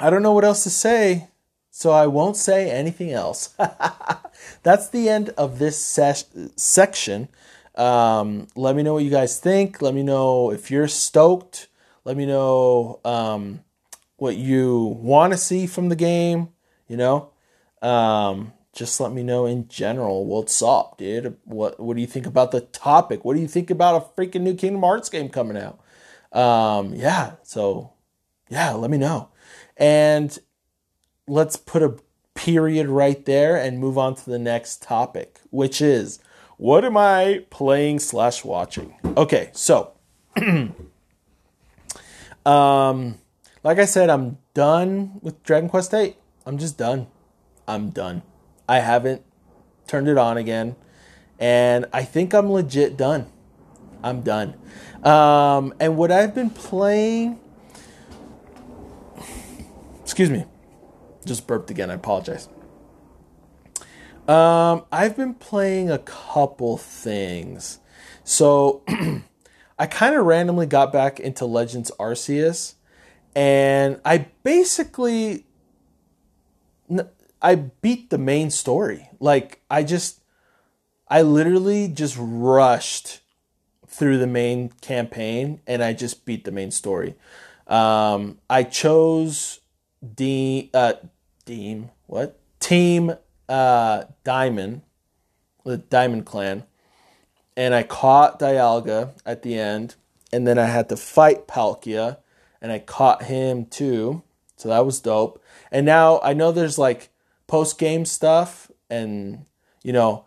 I 0.00 0.10
don't 0.10 0.22
know 0.22 0.32
what 0.32 0.44
else 0.44 0.64
to 0.64 0.70
say 0.70 1.28
so 1.74 1.90
I 1.90 2.06
won't 2.06 2.36
say 2.36 2.70
anything 2.70 3.12
else. 3.12 3.56
That's 4.62 4.90
the 4.90 5.08
end 5.08 5.30
of 5.30 5.58
this 5.58 5.82
ses- 5.82 6.26
section. 6.54 7.28
Um, 7.74 8.46
let 8.54 8.76
me 8.76 8.82
know 8.82 8.92
what 8.92 9.04
you 9.04 9.10
guys 9.10 9.40
think. 9.40 9.80
Let 9.80 9.94
me 9.94 10.02
know 10.02 10.52
if 10.52 10.70
you're 10.70 10.86
stoked. 10.86 11.68
Let 12.04 12.18
me 12.18 12.26
know 12.26 13.00
um, 13.06 13.64
what 14.18 14.36
you 14.36 14.98
want 15.00 15.32
to 15.32 15.38
see 15.38 15.66
from 15.66 15.88
the 15.88 15.96
game. 15.96 16.50
You 16.88 16.98
know, 16.98 17.30
um, 17.80 18.52
just 18.74 19.00
let 19.00 19.10
me 19.12 19.22
know 19.22 19.46
in 19.46 19.66
general 19.66 20.26
what's 20.26 20.60
up, 20.60 20.98
dude. 20.98 21.38
What 21.46 21.80
What 21.80 21.96
do 21.96 22.02
you 22.02 22.06
think 22.06 22.26
about 22.26 22.50
the 22.50 22.60
topic? 22.60 23.24
What 23.24 23.34
do 23.34 23.40
you 23.40 23.48
think 23.48 23.70
about 23.70 23.96
a 23.96 24.20
freaking 24.20 24.42
new 24.42 24.54
Kingdom 24.54 24.82
Hearts 24.82 25.08
game 25.08 25.30
coming 25.30 25.56
out? 25.56 25.80
Um, 26.32 26.94
yeah, 26.94 27.32
so 27.42 27.92
yeah, 28.48 28.72
let 28.72 28.90
me 28.90 28.98
know. 28.98 29.28
And 29.76 30.38
let's 31.26 31.56
put 31.56 31.82
a 31.82 31.96
period 32.34 32.88
right 32.88 33.24
there 33.24 33.56
and 33.56 33.78
move 33.78 33.98
on 33.98 34.14
to 34.14 34.30
the 34.30 34.38
next 34.38 34.82
topic, 34.82 35.40
which 35.50 35.80
is 35.80 36.18
what 36.56 36.84
am 36.84 36.96
I 36.96 37.44
playing 37.50 37.98
slash 37.98 38.44
watching? 38.44 38.94
Okay, 39.16 39.50
so 39.52 39.92
um 42.46 43.18
like 43.64 43.78
I 43.78 43.84
said, 43.84 44.10
I'm 44.10 44.38
done 44.54 45.20
with 45.22 45.42
Dragon 45.44 45.68
Quest 45.68 45.92
VIII. 45.92 46.16
I'm 46.44 46.58
just 46.58 46.76
done. 46.76 47.06
I'm 47.68 47.90
done. 47.90 48.22
I 48.68 48.80
haven't 48.80 49.22
turned 49.86 50.08
it 50.08 50.18
on 50.18 50.36
again. 50.36 50.74
And 51.38 51.86
I 51.92 52.02
think 52.02 52.34
I'm 52.34 52.50
legit 52.50 52.96
done. 52.96 53.31
I'm 54.02 54.22
done. 54.22 54.54
Um, 55.02 55.74
and 55.80 55.96
what 55.96 56.10
I've 56.10 56.34
been 56.34 56.50
playing, 56.50 57.38
excuse 60.02 60.30
me, 60.30 60.44
just 61.24 61.46
burped 61.46 61.70
again. 61.70 61.90
I 61.90 61.94
apologize. 61.94 62.48
Um, 64.28 64.84
I've 64.92 65.16
been 65.16 65.34
playing 65.34 65.90
a 65.90 65.98
couple 65.98 66.76
things. 66.76 67.80
So 68.24 68.82
I 69.78 69.86
kind 69.86 70.14
of 70.14 70.24
randomly 70.24 70.66
got 70.66 70.92
back 70.92 71.18
into 71.18 71.44
Legends 71.44 71.90
Arceus 71.98 72.74
and 73.34 74.00
I 74.04 74.28
basically 74.42 75.46
I 77.40 77.54
beat 77.56 78.10
the 78.10 78.18
main 78.18 78.50
story. 78.50 79.08
Like 79.18 79.62
I 79.70 79.82
just 79.82 80.20
I 81.08 81.22
literally 81.22 81.88
just 81.88 82.16
rushed 82.18 83.21
through 83.92 84.18
the 84.18 84.26
main 84.26 84.70
campaign 84.80 85.60
and 85.66 85.84
I 85.84 85.92
just 85.92 86.24
beat 86.24 86.44
the 86.44 86.50
main 86.50 86.70
story. 86.70 87.14
Um, 87.66 88.38
I 88.48 88.64
chose 88.64 89.60
Dean, 90.14 90.70
uh, 90.74 90.94
Dean, 91.44 91.90
what? 92.06 92.38
Team 92.58 93.14
uh, 93.48 94.04
Diamond, 94.24 94.82
the 95.64 95.76
Diamond 95.76 96.26
Clan, 96.26 96.64
and 97.56 97.74
I 97.74 97.82
caught 97.82 98.40
Dialga 98.40 99.10
at 99.26 99.42
the 99.42 99.58
end, 99.58 99.96
and 100.32 100.46
then 100.46 100.58
I 100.58 100.66
had 100.66 100.88
to 100.88 100.96
fight 100.96 101.46
Palkia, 101.46 102.18
and 102.60 102.72
I 102.72 102.78
caught 102.78 103.24
him 103.24 103.66
too. 103.66 104.22
So 104.56 104.68
that 104.68 104.86
was 104.86 105.00
dope. 105.00 105.42
And 105.70 105.84
now 105.84 106.20
I 106.22 106.32
know 106.32 106.52
there's 106.52 106.78
like 106.78 107.10
post 107.46 107.78
game 107.78 108.04
stuff 108.04 108.70
and 108.88 109.44
you 109.82 109.92
know 109.92 110.24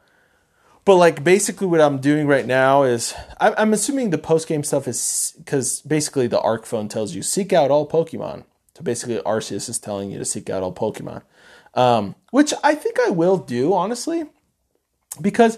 but 0.85 0.95
like 0.95 1.23
basically 1.23 1.67
what 1.67 1.81
I'm 1.81 1.97
doing 1.97 2.27
right 2.27 2.45
now 2.45 2.83
is 2.83 3.13
I'm, 3.39 3.53
I'm 3.57 3.73
assuming 3.73 4.11
the 4.11 4.19
post 4.19 4.47
game 4.47 4.63
stuff 4.63 4.87
is 4.87 5.33
because 5.37 5.81
basically 5.81 6.27
the 6.27 6.39
Arc 6.39 6.65
phone 6.65 6.87
tells 6.87 7.15
you 7.15 7.23
seek 7.23 7.51
out 7.51 7.71
all 7.71 7.89
Pokemon. 7.89 8.45
So 8.75 8.83
basically 8.83 9.17
Arceus 9.17 9.67
is 9.67 9.79
telling 9.79 10.11
you 10.11 10.19
to 10.19 10.25
seek 10.25 10.49
out 10.49 10.61
all 10.61 10.73
Pokemon, 10.73 11.23
um, 11.73 12.15
which 12.31 12.53
I 12.63 12.75
think 12.75 12.99
I 12.99 13.09
will 13.09 13.37
do 13.37 13.73
honestly, 13.73 14.25
because 15.19 15.57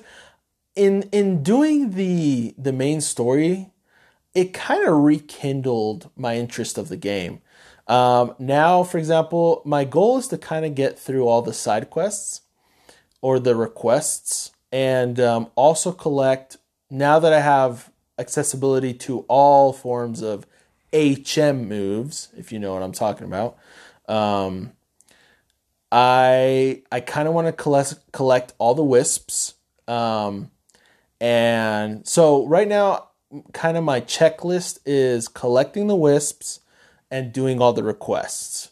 in 0.75 1.03
in 1.11 1.43
doing 1.43 1.91
the 1.91 2.55
the 2.57 2.71
main 2.71 3.01
story, 3.01 3.71
it 4.33 4.53
kind 4.53 4.87
of 4.87 4.95
rekindled 4.97 6.09
my 6.15 6.37
interest 6.37 6.77
of 6.77 6.87
the 6.87 6.97
game. 6.97 7.41
Um, 7.87 8.35
now, 8.37 8.83
for 8.83 8.97
example, 8.97 9.61
my 9.65 9.83
goal 9.83 10.17
is 10.19 10.27
to 10.29 10.37
kind 10.37 10.65
of 10.65 10.75
get 10.75 10.99
through 10.99 11.27
all 11.27 11.41
the 11.41 11.53
side 11.53 11.89
quests 11.89 12.41
or 13.21 13.39
the 13.39 13.55
requests 13.55 14.51
and 14.77 15.19
um, 15.19 15.49
also 15.55 15.91
collect 15.91 16.57
now 16.91 17.17
that 17.17 17.33
I 17.33 17.39
have 17.39 17.89
accessibility 18.19 18.93
to 18.93 19.21
all 19.21 19.73
forms 19.73 20.21
of 20.21 20.45
HM 20.93 21.67
moves, 21.67 22.29
if 22.37 22.51
you 22.51 22.59
know 22.59 22.75
what 22.75 22.83
I'm 22.83 22.91
talking 22.91 23.25
about. 23.25 23.57
Um, 24.07 24.73
I 25.91 26.83
I 26.91 26.99
kind 26.99 27.27
of 27.27 27.33
want 27.33 27.47
to 27.47 27.53
collect 27.53 27.95
collect 28.11 28.53
all 28.59 28.75
the 28.75 28.83
wisps, 28.83 29.55
um, 29.87 30.51
and 31.19 32.07
so 32.07 32.45
right 32.45 32.67
now, 32.67 33.09
kind 33.53 33.77
of 33.77 33.83
my 33.83 33.99
checklist 33.99 34.77
is 34.85 35.27
collecting 35.27 35.87
the 35.87 35.95
wisps 35.95 36.59
and 37.09 37.33
doing 37.33 37.59
all 37.59 37.73
the 37.73 37.83
requests 37.83 38.69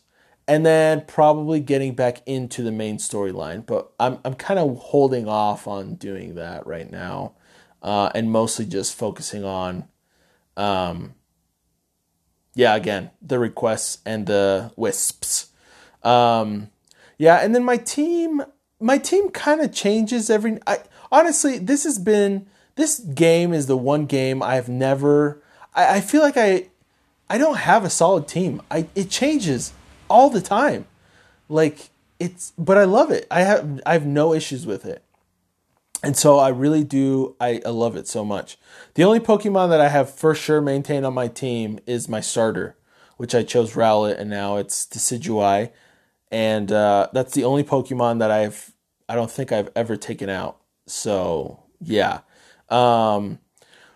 and 0.47 0.65
then 0.65 1.03
probably 1.07 1.59
getting 1.59 1.95
back 1.95 2.21
into 2.25 2.61
the 2.61 2.71
main 2.71 2.97
storyline. 2.97 3.65
But 3.65 3.91
I'm 3.99 4.19
I'm 4.23 4.35
kind 4.35 4.59
of 4.59 4.77
holding 4.77 5.27
off 5.27 5.67
on 5.67 5.95
doing 5.95 6.35
that 6.35 6.65
right 6.67 6.89
now, 6.89 7.33
uh, 7.81 8.11
and 8.13 8.31
mostly 8.31 8.65
just 8.65 8.95
focusing 8.95 9.43
on, 9.43 9.85
um, 10.55 11.15
yeah, 12.53 12.75
again 12.75 13.11
the 13.21 13.39
requests 13.39 13.99
and 14.05 14.27
the 14.27 14.71
wisps. 14.75 15.47
Um, 16.03 16.69
yeah, 17.17 17.37
and 17.37 17.55
then 17.55 17.63
my 17.63 17.77
team 17.77 18.43
my 18.79 18.97
team 18.97 19.29
kind 19.29 19.61
of 19.61 19.73
changes 19.73 20.29
every. 20.29 20.59
I 20.67 20.79
honestly 21.11 21.57
this 21.57 21.83
has 21.85 21.97
been 21.97 22.47
this 22.75 22.99
game 22.99 23.53
is 23.53 23.67
the 23.67 23.77
one 23.77 24.05
game 24.05 24.43
I've 24.43 24.69
never. 24.69 25.41
I, 25.73 25.97
I 25.97 26.01
feel 26.01 26.21
like 26.21 26.37
I 26.37 26.67
I 27.29 27.39
don't 27.39 27.57
have 27.57 27.83
a 27.83 27.89
solid 27.89 28.27
team. 28.27 28.61
I 28.69 28.87
it 28.93 29.09
changes 29.09 29.73
all 30.09 30.29
the 30.29 30.41
time. 30.41 30.85
Like 31.49 31.89
it's 32.19 32.53
but 32.57 32.77
I 32.77 32.85
love 32.85 33.11
it. 33.11 33.27
I 33.29 33.41
have 33.41 33.81
I 33.85 33.93
have 33.93 34.05
no 34.05 34.33
issues 34.33 34.65
with 34.65 34.85
it. 34.85 35.03
And 36.03 36.15
so 36.15 36.37
I 36.37 36.49
really 36.49 36.83
do 36.83 37.35
I, 37.39 37.61
I 37.65 37.69
love 37.69 37.95
it 37.95 38.07
so 38.07 38.23
much. 38.23 38.57
The 38.93 39.03
only 39.03 39.19
Pokemon 39.19 39.69
that 39.69 39.81
I 39.81 39.89
have 39.89 40.09
for 40.09 40.35
sure 40.35 40.61
maintained 40.61 41.05
on 41.05 41.13
my 41.13 41.27
team 41.27 41.79
is 41.85 42.07
my 42.09 42.21
starter, 42.21 42.75
which 43.17 43.33
I 43.33 43.43
chose 43.43 43.73
Rowlet 43.73 44.19
and 44.19 44.29
now 44.29 44.57
it's 44.57 44.85
Decidueye. 44.85 45.71
And 46.31 46.71
uh, 46.71 47.07
that's 47.13 47.33
the 47.33 47.43
only 47.43 47.63
Pokemon 47.63 48.19
that 48.19 48.31
I've 48.31 48.73
I 49.07 49.15
don't 49.15 49.31
think 49.31 49.51
I've 49.51 49.69
ever 49.75 49.97
taken 49.97 50.29
out. 50.29 50.57
So 50.87 51.63
yeah. 51.81 52.21
Um 52.69 53.39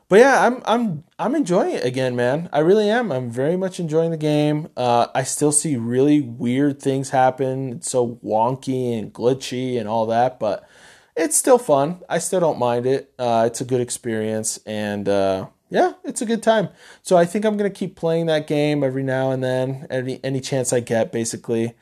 but 0.10 0.20
yeah, 0.20 0.46
I'm 0.46 0.62
I'm 0.66 1.04
I'm 1.20 1.36
enjoying 1.36 1.76
it 1.76 1.86
again, 1.86 2.16
man. 2.16 2.50
I 2.52 2.60
really 2.60 2.90
am. 2.90 3.12
I'm 3.12 3.30
very 3.30 3.56
much 3.56 3.80
enjoying 3.80 4.10
the 4.10 4.18
game. 4.18 4.68
Uh, 4.76 5.08
I 5.14 5.22
still 5.22 5.52
see 5.52 5.78
really 5.78 6.20
weird 6.20 6.82
things 6.82 7.12
happen. 7.12 7.74
It's 7.74 7.92
so 7.92 8.20
wonky 8.26 8.98
and 8.98 9.14
glitchy 9.14 9.80
and 9.80 9.88
all 9.88 10.08
that, 10.08 10.40
but 10.40 10.68
it's 11.16 11.36
still 11.36 11.60
fun. 11.60 12.02
I 12.10 12.18
still 12.18 12.40
don't 12.40 12.58
mind 12.58 12.88
it. 12.88 13.14
Uh, 13.20 13.44
it's 13.46 13.62
a 13.62 13.66
good 13.66 13.82
experience, 13.82 14.60
and 14.66 15.08
uh, 15.08 15.46
yeah, 15.70 15.94
it's 16.04 16.24
a 16.24 16.26
good 16.26 16.42
time. 16.42 16.70
So 17.04 17.16
I 17.16 17.26
think 17.26 17.46
I'm 17.46 17.56
gonna 17.56 17.70
keep 17.70 17.96
playing 17.96 18.26
that 18.26 18.48
game 18.48 18.84
every 18.84 19.04
now 19.04 19.30
and 19.30 19.44
then, 19.44 19.86
any 19.92 20.20
any 20.24 20.42
chance 20.42 20.74
I 20.74 20.80
get, 20.80 21.12
basically. 21.12 21.76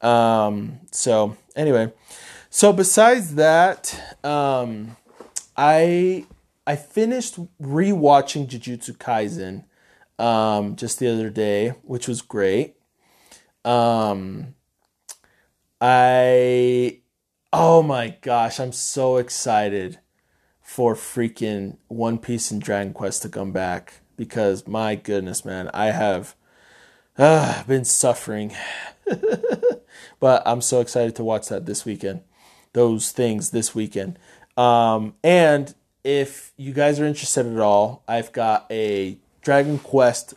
Um, 0.00 0.80
so 0.90 1.36
anyway, 1.54 1.92
so 2.48 2.72
besides 2.72 3.34
that, 3.34 4.16
um, 4.24 4.96
I 5.54 6.24
I 6.66 6.76
finished 6.76 7.38
rewatching 7.60 8.48
Jujutsu 8.48 8.96
Kaisen 8.96 9.64
um, 10.18 10.76
just 10.76 10.98
the 10.98 11.08
other 11.08 11.30
day, 11.30 11.70
which 11.82 12.08
was 12.08 12.22
great. 12.22 12.76
Um, 13.64 14.54
I 15.80 17.00
oh 17.52 17.82
my 17.82 18.16
gosh, 18.20 18.58
I'm 18.58 18.72
so 18.72 19.16
excited 19.16 19.98
for 20.60 20.94
freaking 20.94 21.76
One 21.88 22.18
Piece 22.18 22.50
and 22.50 22.60
Dragon 22.60 22.92
Quest 22.92 23.22
to 23.22 23.28
come 23.28 23.52
back 23.52 24.00
because 24.16 24.66
my 24.66 24.94
goodness, 24.94 25.44
man, 25.44 25.70
I 25.74 25.86
have 25.86 26.34
uh, 27.18 27.62
been 27.64 27.84
suffering. 27.84 28.52
but 30.20 30.42
I'm 30.46 30.60
so 30.60 30.80
excited 30.80 31.14
to 31.16 31.24
watch 31.24 31.48
that 31.48 31.66
this 31.66 31.84
weekend. 31.84 32.22
Those 32.72 33.12
things 33.12 33.50
this 33.50 33.74
weekend. 33.74 34.18
Um, 34.56 35.14
and 35.22 35.74
if 36.04 36.52
you 36.56 36.72
guys 36.72 37.00
are 37.00 37.06
interested 37.06 37.46
at 37.46 37.58
all, 37.58 38.04
I've 38.06 38.32
got 38.32 38.66
a 38.70 39.18
Dragon 39.40 39.78
Quest 39.78 40.34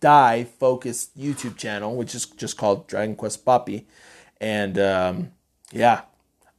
die 0.00 0.44
focused 0.44 1.16
YouTube 1.16 1.56
channel, 1.56 1.94
which 1.94 2.14
is 2.14 2.26
just 2.26 2.56
called 2.56 2.88
Dragon 2.88 3.14
Quest 3.14 3.44
Poppy. 3.44 3.86
And 4.40 4.78
um, 4.78 5.32
yeah, 5.70 6.02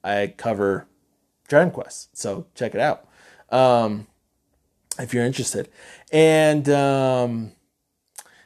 I 0.04 0.34
cover 0.38 0.88
Dragon 1.48 1.72
Quest. 1.72 2.16
So 2.18 2.46
check 2.56 2.76
it 2.76 2.80
out 2.80 3.08
um, 3.50 4.08
if 5.00 5.14
you're 5.14 5.26
interested. 5.26 5.70
And 6.12 6.70
um, 6.70 7.52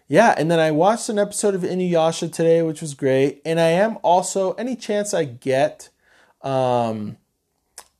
yeah, 0.07 0.33
and 0.37 0.49
then 0.49 0.59
I 0.59 0.71
watched 0.71 1.09
an 1.09 1.19
episode 1.19 1.53
of 1.53 1.61
Inuyasha 1.61 2.31
today, 2.31 2.61
which 2.61 2.81
was 2.81 2.93
great. 2.93 3.41
And 3.45 3.59
I 3.59 3.67
am 3.67 3.97
also, 4.03 4.53
any 4.53 4.77
chance 4.77 5.13
I 5.13 5.25
get, 5.25 5.89
um, 6.41 7.17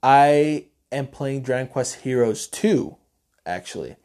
I 0.01 0.67
am 0.91 1.07
playing 1.07 1.43
Dragon 1.43 1.67
Quest 1.67 2.01
Heroes 2.01 2.47
2, 2.47 2.95
actually. 3.45 3.95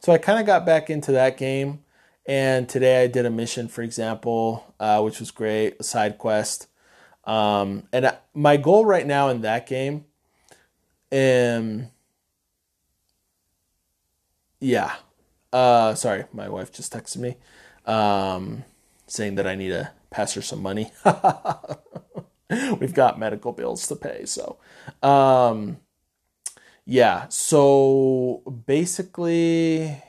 So 0.00 0.12
I 0.12 0.18
kind 0.18 0.40
of 0.40 0.46
got 0.46 0.66
back 0.66 0.90
into 0.90 1.12
that 1.12 1.36
game. 1.36 1.84
And 2.24 2.68
today 2.68 3.02
I 3.02 3.06
did 3.08 3.26
a 3.26 3.30
mission, 3.30 3.68
for 3.68 3.82
example, 3.82 4.74
uh, 4.78 5.00
which 5.02 5.18
was 5.18 5.30
great, 5.30 5.76
a 5.80 5.82
side 5.82 6.18
quest. 6.18 6.68
Um, 7.24 7.88
and 7.92 8.06
I, 8.06 8.18
my 8.34 8.56
goal 8.56 8.84
right 8.84 9.06
now 9.06 9.28
in 9.28 9.40
that 9.42 9.66
game, 9.66 10.04
um, 11.12 11.88
yeah. 14.60 14.94
Uh, 15.52 15.94
sorry, 15.94 16.24
my 16.32 16.48
wife 16.48 16.72
just 16.72 16.92
texted 16.92 17.18
me 17.18 17.36
um, 17.86 18.64
saying 19.06 19.34
that 19.34 19.46
I 19.46 19.54
need 19.54 19.70
to 19.70 19.90
pass 20.10 20.34
her 20.34 20.42
some 20.42 20.62
money. 20.62 20.92
We've 22.50 22.94
got 22.94 23.18
medical 23.18 23.52
bills 23.52 23.86
to 23.88 23.96
pay, 23.96 24.24
so 24.26 24.58
um, 25.02 25.78
yeah, 26.84 27.26
so 27.28 28.42
basically 28.66 30.02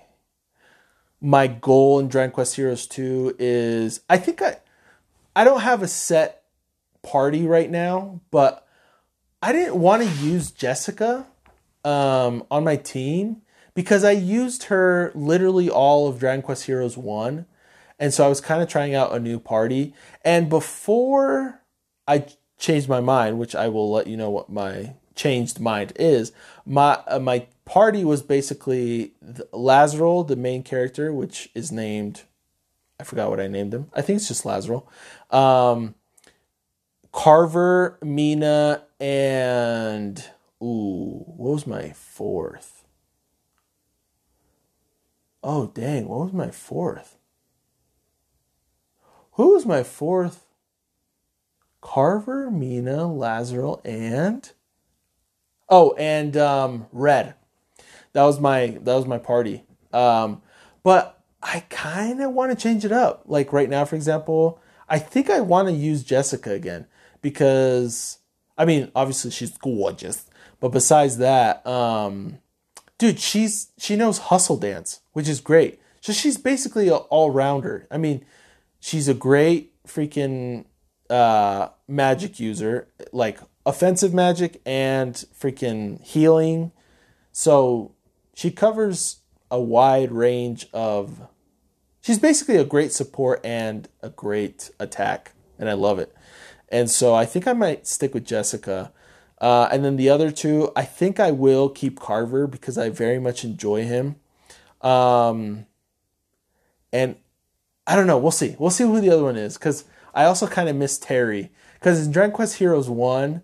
my 1.22 1.48
goal 1.48 2.00
in 2.00 2.10
Dragon 2.10 2.32
Quest 2.32 2.56
Heroes 2.56 2.86
2 2.88 3.36
is 3.40 4.02
I 4.10 4.18
think 4.18 4.42
I 4.42 4.58
I 5.36 5.44
don't 5.44 5.62
have 5.62 5.82
a 5.82 5.88
set 5.88 6.44
party 7.02 7.48
right 7.48 7.70
now, 7.70 8.22
but 8.30 8.68
I 9.42 9.52
didn't 9.52 9.76
want 9.76 10.04
to 10.04 10.10
use 10.26 10.52
Jessica 10.52 11.26
um, 11.84 12.46
on 12.52 12.64
my 12.64 12.76
team 12.76 13.42
because 13.74 14.04
I 14.04 14.12
used 14.12 14.64
her 14.64 15.12
literally 15.16 15.70
all 15.70 16.08
of 16.08 16.20
Dragon 16.20 16.42
Quest 16.42 16.66
Heroes 16.66 16.98
1. 16.98 17.46
And 18.00 18.14
so 18.14 18.26
I 18.26 18.28
was 18.28 18.42
kind 18.42 18.62
of 18.62 18.70
trying 18.70 18.94
out 18.94 19.14
a 19.14 19.20
new 19.20 19.40
party. 19.40 19.94
And 20.24 20.50
before 20.50 21.62
I 22.08 22.26
changed 22.58 22.90
my 22.90 23.00
mind, 23.00 23.40
which 23.40 23.56
I 23.56 23.68
will 23.70 23.92
let 23.92 24.08
you 24.08 24.18
know 24.18 24.30
what 24.30 24.50
my 24.50 24.96
changed 25.16 25.60
mind 25.60 25.94
is 25.96 26.32
my 26.66 27.00
uh, 27.08 27.20
my 27.20 27.48
party 27.66 28.04
was 28.04 28.22
basically 28.22 29.14
Lazarel, 29.52 30.28
the 30.28 30.36
main 30.36 30.64
character, 30.64 31.14
which 31.14 31.50
is 31.54 31.72
named 31.72 32.24
I 33.00 33.04
forgot 33.04 33.30
what 33.30 33.40
I 33.40 33.48
named 33.48 33.74
him. 33.74 33.90
I 33.94 34.02
think 34.02 34.18
it's 34.18 34.28
just 34.28 34.46
Lazarel. 34.46 34.86
Um, 35.30 35.96
Carver, 37.12 38.00
Mina, 38.02 38.84
and 39.00 40.24
ooh, 40.62 41.24
what 41.26 41.54
was 41.54 41.68
my 41.68 41.90
fourth? 41.90 42.86
Oh 45.44 45.68
dang, 45.68 46.08
what 46.08 46.26
was 46.26 46.34
my 46.34 46.50
fourth? 46.52 47.18
Who 49.34 49.54
was 49.54 49.66
my 49.66 49.84
fourth? 49.84 50.46
Carver, 51.82 52.50
Mina, 52.50 53.08
Lazarel, 53.08 53.82
and 53.84 54.50
Oh, 55.70 55.94
and 55.98 56.36
um, 56.38 56.88
Red. 56.92 57.36
That 58.14 58.24
was 58.24 58.40
my 58.40 58.78
that 58.82 58.96
was 58.96 59.06
my 59.06 59.18
party. 59.18 59.64
Um, 59.92 60.42
but 60.84 61.22
I 61.42 61.62
kind 61.70 62.22
of 62.22 62.32
want 62.32 62.52
to 62.52 62.62
change 62.62 62.86
it 62.86 62.92
up. 62.92 63.24
Like 63.26 63.52
right 63.52 63.70
now, 63.70 63.86
for 63.86 63.96
example, 63.96 64.60
I 64.88 65.00
think 65.00 65.30
I 65.30 65.42
want 65.42 65.68
to 65.68 65.74
use 65.74 66.04
Jessica 66.04 66.52
again 66.52 66.86
because 67.22 68.20
I 68.58 68.66
mean, 68.66 68.92
obviously 68.96 69.32
she's 69.32 69.58
gorgeous, 69.58 70.30
but 70.60 70.70
besides 70.70 71.18
that, 71.18 71.66
um, 71.66 72.40
dude, 72.98 73.20
she's 73.20 73.72
she 73.78 73.96
knows 73.96 74.20
hustle 74.20 74.58
dance, 74.58 75.02
which 75.14 75.28
is 75.28 75.42
great. 75.42 75.80
So 76.02 76.14
she's 76.14 76.38
basically 76.38 76.90
an 76.90 76.96
all 77.10 77.32
rounder. 77.32 77.88
I 77.90 77.98
mean, 77.98 78.26
she's 78.80 79.08
a 79.08 79.14
great 79.14 79.74
freaking 79.88 80.66
uh, 81.10 81.70
magic 81.88 82.40
user, 82.40 82.90
like 83.12 83.40
offensive 83.66 84.14
magic 84.14 84.62
and 84.66 85.14
freaking 85.38 86.02
healing. 86.02 86.72
So 87.32 87.94
she 88.34 88.52
covers 88.52 89.18
a 89.50 89.60
wide 89.60 90.12
range 90.12 90.68
of. 90.74 91.28
She's 92.02 92.20
basically 92.20 92.58
a 92.58 92.66
great 92.66 92.92
support 92.92 93.40
and 93.46 93.88
a 94.02 94.10
great 94.10 94.72
attack, 94.78 95.32
and 95.58 95.70
I 95.70 95.74
love 95.74 96.00
it. 96.00 96.14
And 96.68 96.90
so 96.90 97.14
I 97.14 97.24
think 97.26 97.48
I 97.48 97.54
might 97.54 97.88
stick 97.88 98.14
with 98.14 98.26
Jessica. 98.26 98.92
Uh, 99.40 99.70
and 99.72 99.86
then 99.86 99.96
the 99.96 100.10
other 100.10 100.32
two, 100.32 100.72
I 100.76 100.84
think 100.84 101.20
I 101.20 101.32
will 101.32 101.70
keep 101.70 102.00
Carver 102.00 102.48
because 102.48 102.78
I 102.78 102.90
very 102.90 103.20
much 103.20 103.44
enjoy 103.44 103.84
him. 103.84 104.16
Um, 104.82 105.66
and 106.92 107.16
I 107.86 107.96
don't 107.96 108.08
know. 108.08 108.18
We'll 108.18 108.32
see. 108.32 108.56
We'll 108.60 108.70
see 108.70 108.84
who 108.84 109.00
the 109.00 109.10
other 109.10 109.24
one 109.24 109.38
is 109.38 109.58
because 109.58 109.86
I 110.14 110.26
also 110.26 110.48
kind 110.48 110.68
of 110.68 110.76
miss 110.76 110.98
Terry. 110.98 111.52
Because 111.76 112.06
in 112.06 112.12
Dragon 112.12 112.34
Quest 112.34 112.58
Heroes 112.58 112.90
1, 112.90 113.42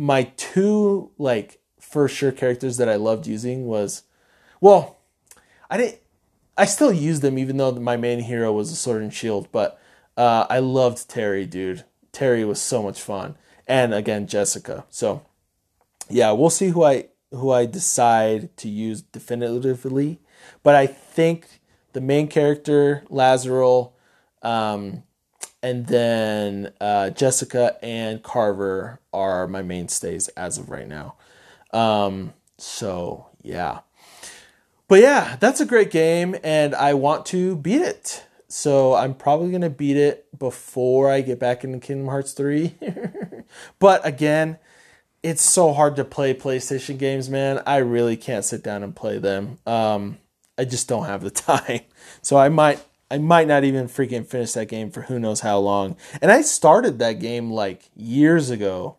my 0.00 0.22
two, 0.38 1.10
like, 1.18 1.60
for 1.78 2.08
sure 2.08 2.32
characters 2.32 2.78
that 2.78 2.88
I 2.88 2.94
loved 2.96 3.26
using 3.26 3.66
was, 3.66 4.04
well, 4.58 4.96
I 5.68 5.76
didn't, 5.76 5.98
I 6.56 6.64
still 6.64 6.90
use 6.92 7.20
them 7.20 7.36
even 7.36 7.58
though 7.58 7.72
my 7.72 7.98
main 7.98 8.20
hero 8.20 8.50
was 8.50 8.72
a 8.72 8.76
sword 8.76 9.02
and 9.02 9.12
shield, 9.12 9.48
but 9.52 9.78
uh, 10.16 10.46
I 10.48 10.60
loved 10.60 11.10
Terry, 11.10 11.44
dude. 11.44 11.84
Terry 12.12 12.46
was 12.46 12.58
so 12.62 12.82
much 12.82 12.98
fun. 12.98 13.36
And 13.66 13.92
again, 13.92 14.26
Jessica. 14.26 14.86
So, 14.88 15.20
yeah, 16.08 16.32
we'll 16.32 16.48
see 16.48 16.68
who 16.68 16.82
I 16.82 17.08
who 17.30 17.52
I 17.52 17.66
decide 17.66 18.56
to 18.56 18.68
use 18.70 19.02
definitively. 19.02 20.18
But 20.62 20.76
I 20.76 20.86
think 20.86 21.60
the 21.92 22.00
main 22.00 22.26
character, 22.26 23.04
Lazarel, 23.10 23.92
um, 24.42 25.02
and 25.62 25.86
then 25.86 26.72
uh, 26.80 27.10
Jessica 27.10 27.76
and 27.82 28.22
Carver 28.22 29.00
are 29.12 29.46
my 29.46 29.62
mainstays 29.62 30.28
as 30.28 30.58
of 30.58 30.70
right 30.70 30.88
now. 30.88 31.16
Um, 31.72 32.32
so 32.58 33.26
yeah, 33.42 33.80
but 34.88 35.00
yeah, 35.00 35.36
that's 35.38 35.60
a 35.60 35.66
great 35.66 35.90
game, 35.90 36.36
and 36.42 36.74
I 36.74 36.94
want 36.94 37.26
to 37.26 37.56
beat 37.56 37.82
it. 37.82 38.24
So 38.48 38.94
I'm 38.94 39.14
probably 39.14 39.52
gonna 39.52 39.70
beat 39.70 39.96
it 39.96 40.26
before 40.36 41.10
I 41.10 41.20
get 41.20 41.38
back 41.38 41.62
into 41.62 41.78
Kingdom 41.78 42.08
Hearts 42.08 42.32
three. 42.32 42.74
but 43.78 44.04
again, 44.04 44.58
it's 45.22 45.42
so 45.42 45.72
hard 45.72 45.96
to 45.96 46.04
play 46.04 46.34
PlayStation 46.34 46.98
games, 46.98 47.28
man. 47.28 47.62
I 47.66 47.76
really 47.78 48.16
can't 48.16 48.44
sit 48.44 48.62
down 48.62 48.82
and 48.82 48.96
play 48.96 49.18
them. 49.18 49.58
Um, 49.66 50.18
I 50.58 50.64
just 50.64 50.88
don't 50.88 51.06
have 51.06 51.22
the 51.22 51.30
time. 51.30 51.80
So 52.22 52.36
I 52.36 52.48
might 52.48 52.84
I 53.10 53.18
might 53.18 53.48
not 53.48 53.64
even 53.64 53.88
freaking 53.88 54.26
finish 54.26 54.52
that 54.52 54.68
game 54.68 54.90
for 54.90 55.02
who 55.02 55.18
knows 55.18 55.40
how 55.40 55.58
long. 55.58 55.96
And 56.22 56.30
I 56.30 56.42
started 56.42 56.98
that 56.98 57.14
game 57.14 57.50
like 57.50 57.90
years 57.96 58.50
ago. 58.50 58.96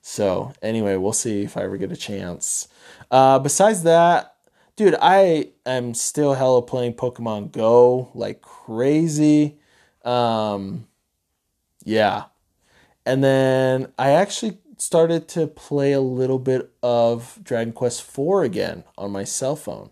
So 0.00 0.52
anyway, 0.62 0.96
we'll 0.96 1.12
see 1.12 1.42
if 1.42 1.56
I 1.56 1.62
ever 1.62 1.76
get 1.76 1.90
a 1.90 1.96
chance. 1.96 2.68
Uh, 3.10 3.40
besides 3.40 3.82
that, 3.82 4.36
dude, 4.76 4.94
I 5.00 5.50
am 5.66 5.94
still 5.94 6.34
hella 6.34 6.62
playing 6.62 6.94
Pokemon 6.94 7.50
Go 7.50 8.10
like 8.14 8.40
crazy. 8.40 9.58
Um, 10.04 10.86
yeah. 11.84 12.26
And 13.04 13.24
then 13.24 13.92
I 13.98 14.10
actually 14.10 14.58
started 14.76 15.26
to 15.28 15.48
play 15.48 15.92
a 15.92 16.00
little 16.00 16.38
bit 16.38 16.70
of 16.84 17.40
Dragon 17.42 17.72
Quest 17.72 18.16
IV 18.16 18.44
again 18.44 18.84
on 18.96 19.10
my 19.10 19.24
cell 19.24 19.56
phone, 19.56 19.90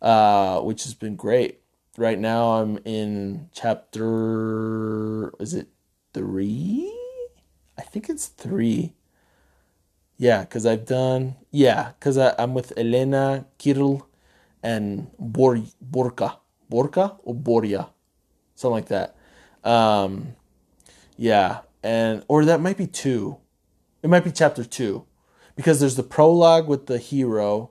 uh, 0.00 0.60
which 0.60 0.84
has 0.84 0.94
been 0.94 1.16
great 1.16 1.59
right 1.96 2.18
now 2.18 2.60
I'm 2.60 2.78
in 2.84 3.48
chapter 3.52 5.32
is 5.40 5.54
it 5.54 5.68
3? 6.14 6.92
I 7.78 7.82
think 7.82 8.08
it's 8.08 8.26
3. 8.26 8.94
Yeah, 10.16 10.44
cuz 10.44 10.66
I've 10.66 10.84
done 10.86 11.36
yeah, 11.50 11.92
cuz 12.00 12.18
I'm 12.18 12.54
with 12.54 12.74
Alena, 12.76 13.46
Kiryl 13.58 14.02
and 14.62 15.10
Bor 15.18 15.56
Borka. 15.82 16.36
Borka 16.70 17.18
or 17.24 17.34
Boria. 17.34 17.90
Something 18.54 18.74
like 18.74 18.88
that. 18.88 19.16
Um 19.64 20.36
yeah, 21.16 21.60
and 21.82 22.24
or 22.28 22.44
that 22.44 22.60
might 22.60 22.76
be 22.76 22.86
2. 22.86 23.36
It 24.02 24.08
might 24.08 24.24
be 24.24 24.32
chapter 24.32 24.64
2 24.64 25.04
because 25.56 25.80
there's 25.80 25.96
the 25.96 26.02
prologue 26.02 26.68
with 26.68 26.86
the 26.86 26.98
hero, 26.98 27.70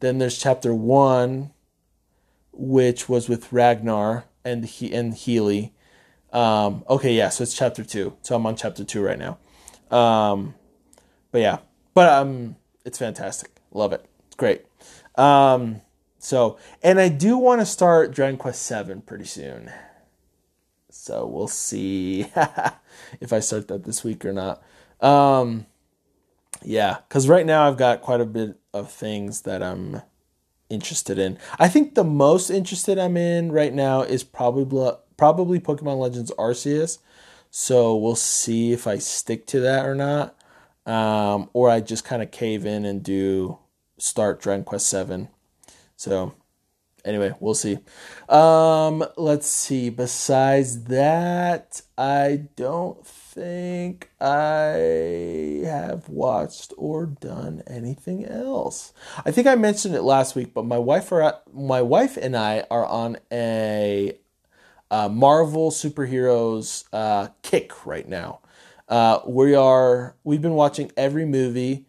then 0.00 0.18
there's 0.18 0.38
chapter 0.38 0.74
1 0.74 1.52
which 2.58 3.08
was 3.08 3.28
with 3.28 3.52
Ragnar 3.52 4.24
and 4.44 4.64
he 4.64 4.92
and 4.92 5.14
Healie. 5.14 5.70
Um, 6.32 6.84
okay, 6.88 7.14
yeah, 7.14 7.28
so 7.30 7.42
it's 7.42 7.54
chapter 7.54 7.84
two. 7.84 8.16
So 8.22 8.34
I'm 8.34 8.44
on 8.44 8.56
chapter 8.56 8.84
two 8.84 9.00
right 9.00 9.18
now. 9.18 9.38
Um, 9.96 10.54
but 11.30 11.40
yeah, 11.40 11.58
but 11.94 12.12
um, 12.12 12.56
it's 12.84 12.98
fantastic. 12.98 13.52
Love 13.72 13.92
it. 13.92 14.04
It's 14.26 14.36
great. 14.36 14.66
Um, 15.14 15.80
so 16.18 16.58
and 16.82 17.00
I 17.00 17.08
do 17.08 17.38
want 17.38 17.60
to 17.60 17.66
start 17.66 18.12
Dragon 18.12 18.36
Quest 18.36 18.62
Seven 18.62 19.00
pretty 19.00 19.24
soon. 19.24 19.70
So 20.90 21.26
we'll 21.26 21.48
see 21.48 22.26
if 23.20 23.32
I 23.32 23.40
start 23.40 23.68
that 23.68 23.84
this 23.84 24.02
week 24.02 24.24
or 24.24 24.32
not. 24.32 24.62
Um, 25.00 25.66
yeah, 26.62 26.98
because 27.08 27.28
right 27.28 27.46
now 27.46 27.68
I've 27.68 27.76
got 27.76 28.02
quite 28.02 28.20
a 28.20 28.26
bit 28.26 28.58
of 28.74 28.90
things 28.90 29.42
that 29.42 29.62
I'm 29.62 30.02
interested 30.70 31.18
in. 31.18 31.38
I 31.58 31.68
think 31.68 31.94
the 31.94 32.04
most 32.04 32.50
interested 32.50 32.98
I'm 32.98 33.16
in 33.16 33.52
right 33.52 33.72
now 33.72 34.02
is 34.02 34.24
probably 34.24 34.92
probably 35.16 35.60
Pokemon 35.60 35.98
Legends 35.98 36.32
Arceus. 36.38 36.98
So 37.50 37.96
we'll 37.96 38.14
see 38.16 38.72
if 38.72 38.86
I 38.86 38.98
stick 38.98 39.46
to 39.48 39.60
that 39.60 39.86
or 39.86 39.94
not, 39.94 40.36
um, 40.86 41.48
or 41.52 41.70
I 41.70 41.80
just 41.80 42.04
kind 42.04 42.22
of 42.22 42.30
cave 42.30 42.66
in 42.66 42.84
and 42.84 43.02
do 43.02 43.58
start 43.98 44.40
Dragon 44.40 44.64
Quest 44.64 44.86
Seven. 44.86 45.28
So 45.96 46.34
anyway, 47.08 47.34
we'll 47.40 47.54
see. 47.54 47.78
Um, 48.28 49.04
let's 49.16 49.48
see. 49.48 49.88
Besides 49.88 50.84
that, 50.84 51.82
I 51.96 52.48
don't 52.54 53.04
think 53.06 54.10
I 54.20 55.62
have 55.64 56.08
watched 56.08 56.74
or 56.76 57.06
done 57.06 57.62
anything 57.66 58.26
else. 58.26 58.92
I 59.24 59.30
think 59.30 59.46
I 59.46 59.54
mentioned 59.54 59.94
it 59.94 60.02
last 60.02 60.36
week, 60.36 60.52
but 60.52 60.66
my 60.66 60.78
wife 60.78 61.10
are 61.10 61.40
my 61.52 61.82
wife 61.82 62.16
and 62.16 62.36
I 62.36 62.64
are 62.70 62.86
on 62.86 63.16
a, 63.32 64.18
a 64.90 65.08
Marvel 65.08 65.70
superheroes 65.70 66.84
uh, 66.92 67.28
kick 67.42 67.86
right 67.86 68.08
now. 68.08 68.40
Uh, 68.88 69.20
we 69.26 69.54
are 69.54 70.14
we've 70.24 70.42
been 70.42 70.54
watching 70.54 70.92
every 70.96 71.24
movie 71.24 71.86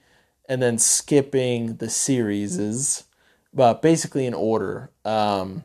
and 0.49 0.61
then 0.61 0.79
skipping 0.79 1.75
the 1.75 1.89
series, 1.89 3.03
but 3.53 3.81
basically 3.81 4.25
in 4.25 4.33
order. 4.33 4.91
Um, 5.05 5.63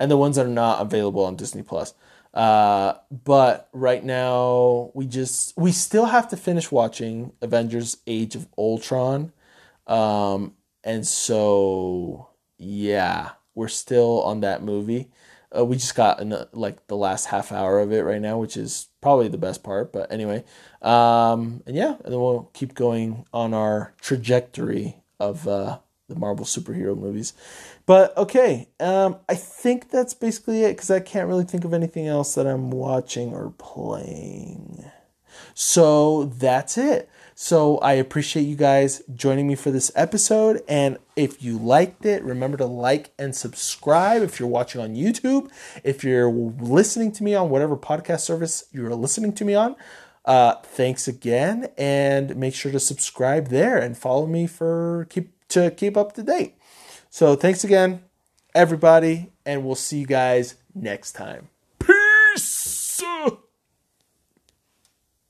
and 0.00 0.10
the 0.10 0.16
ones 0.16 0.36
that 0.36 0.46
are 0.46 0.48
not 0.48 0.80
available 0.80 1.24
on 1.24 1.36
Disney 1.36 1.62
Plus. 1.62 1.94
Uh, 2.32 2.94
but 3.10 3.68
right 3.72 4.04
now, 4.04 4.90
we 4.92 5.06
just 5.06 5.56
we 5.56 5.70
still 5.70 6.06
have 6.06 6.28
to 6.28 6.36
finish 6.36 6.72
watching 6.72 7.32
Avengers: 7.40 7.98
Age 8.08 8.34
of 8.34 8.48
Ultron, 8.58 9.32
um, 9.86 10.54
and 10.82 11.06
so 11.06 12.28
yeah, 12.58 13.30
we're 13.54 13.68
still 13.68 14.22
on 14.22 14.40
that 14.40 14.64
movie. 14.64 15.10
Uh, 15.56 15.64
we 15.64 15.76
just 15.76 15.94
got 15.94 16.20
in, 16.20 16.36
like 16.52 16.84
the 16.88 16.96
last 16.96 17.26
half 17.26 17.52
hour 17.52 17.78
of 17.78 17.92
it 17.92 18.02
right 18.02 18.20
now, 18.20 18.36
which 18.38 18.56
is 18.56 18.88
probably 19.00 19.28
the 19.28 19.38
best 19.38 19.62
part. 19.62 19.92
But 19.92 20.10
anyway, 20.10 20.44
um, 20.82 21.62
and 21.66 21.76
yeah, 21.76 21.94
and 22.02 22.12
then 22.12 22.20
we'll 22.20 22.50
keep 22.52 22.74
going 22.74 23.26
on 23.32 23.54
our 23.54 23.94
trajectory 24.00 24.96
of 25.20 25.46
uh, 25.46 25.78
the 26.08 26.16
Marvel 26.16 26.44
superhero 26.44 26.96
movies. 26.96 27.32
But 27.86 28.16
okay, 28.16 28.68
um, 28.80 29.16
I 29.28 29.34
think 29.34 29.90
that's 29.90 30.14
basically 30.14 30.62
it 30.62 30.70
because 30.70 30.90
I 30.90 31.00
can't 31.00 31.28
really 31.28 31.44
think 31.44 31.64
of 31.64 31.74
anything 31.74 32.06
else 32.06 32.34
that 32.34 32.46
I'm 32.46 32.70
watching 32.70 33.32
or 33.32 33.50
playing. 33.58 34.84
So 35.54 36.24
that's 36.24 36.78
it. 36.78 37.08
So 37.34 37.78
I 37.78 37.94
appreciate 37.94 38.44
you 38.44 38.54
guys 38.54 39.02
joining 39.12 39.48
me 39.48 39.56
for 39.56 39.70
this 39.72 39.90
episode. 39.96 40.62
And 40.68 40.98
if 41.16 41.42
you 41.42 41.58
liked 41.58 42.06
it, 42.06 42.22
remember 42.22 42.56
to 42.58 42.66
like 42.66 43.12
and 43.18 43.34
subscribe 43.34 44.22
if 44.22 44.38
you're 44.38 44.48
watching 44.48 44.80
on 44.80 44.94
YouTube. 44.94 45.50
If 45.82 46.04
you're 46.04 46.30
listening 46.30 47.10
to 47.12 47.24
me 47.24 47.34
on 47.34 47.50
whatever 47.50 47.76
podcast 47.76 48.20
service 48.20 48.64
you're 48.70 48.94
listening 48.94 49.32
to 49.34 49.44
me 49.44 49.54
on, 49.54 49.74
uh, 50.24 50.56
thanks 50.62 51.08
again. 51.08 51.68
And 51.76 52.36
make 52.36 52.54
sure 52.54 52.70
to 52.70 52.80
subscribe 52.80 53.48
there 53.48 53.78
and 53.78 53.98
follow 53.98 54.26
me 54.26 54.46
for 54.46 55.08
keep 55.10 55.33
to 55.48 55.70
keep 55.70 55.96
up 55.96 56.12
to 56.14 56.22
date. 56.22 56.56
So 57.10 57.36
thanks 57.36 57.64
again, 57.64 58.02
everybody, 58.54 59.32
and 59.46 59.64
we'll 59.64 59.74
see 59.74 59.98
you 60.00 60.06
guys 60.06 60.56
next 60.74 61.12
time. 61.12 61.48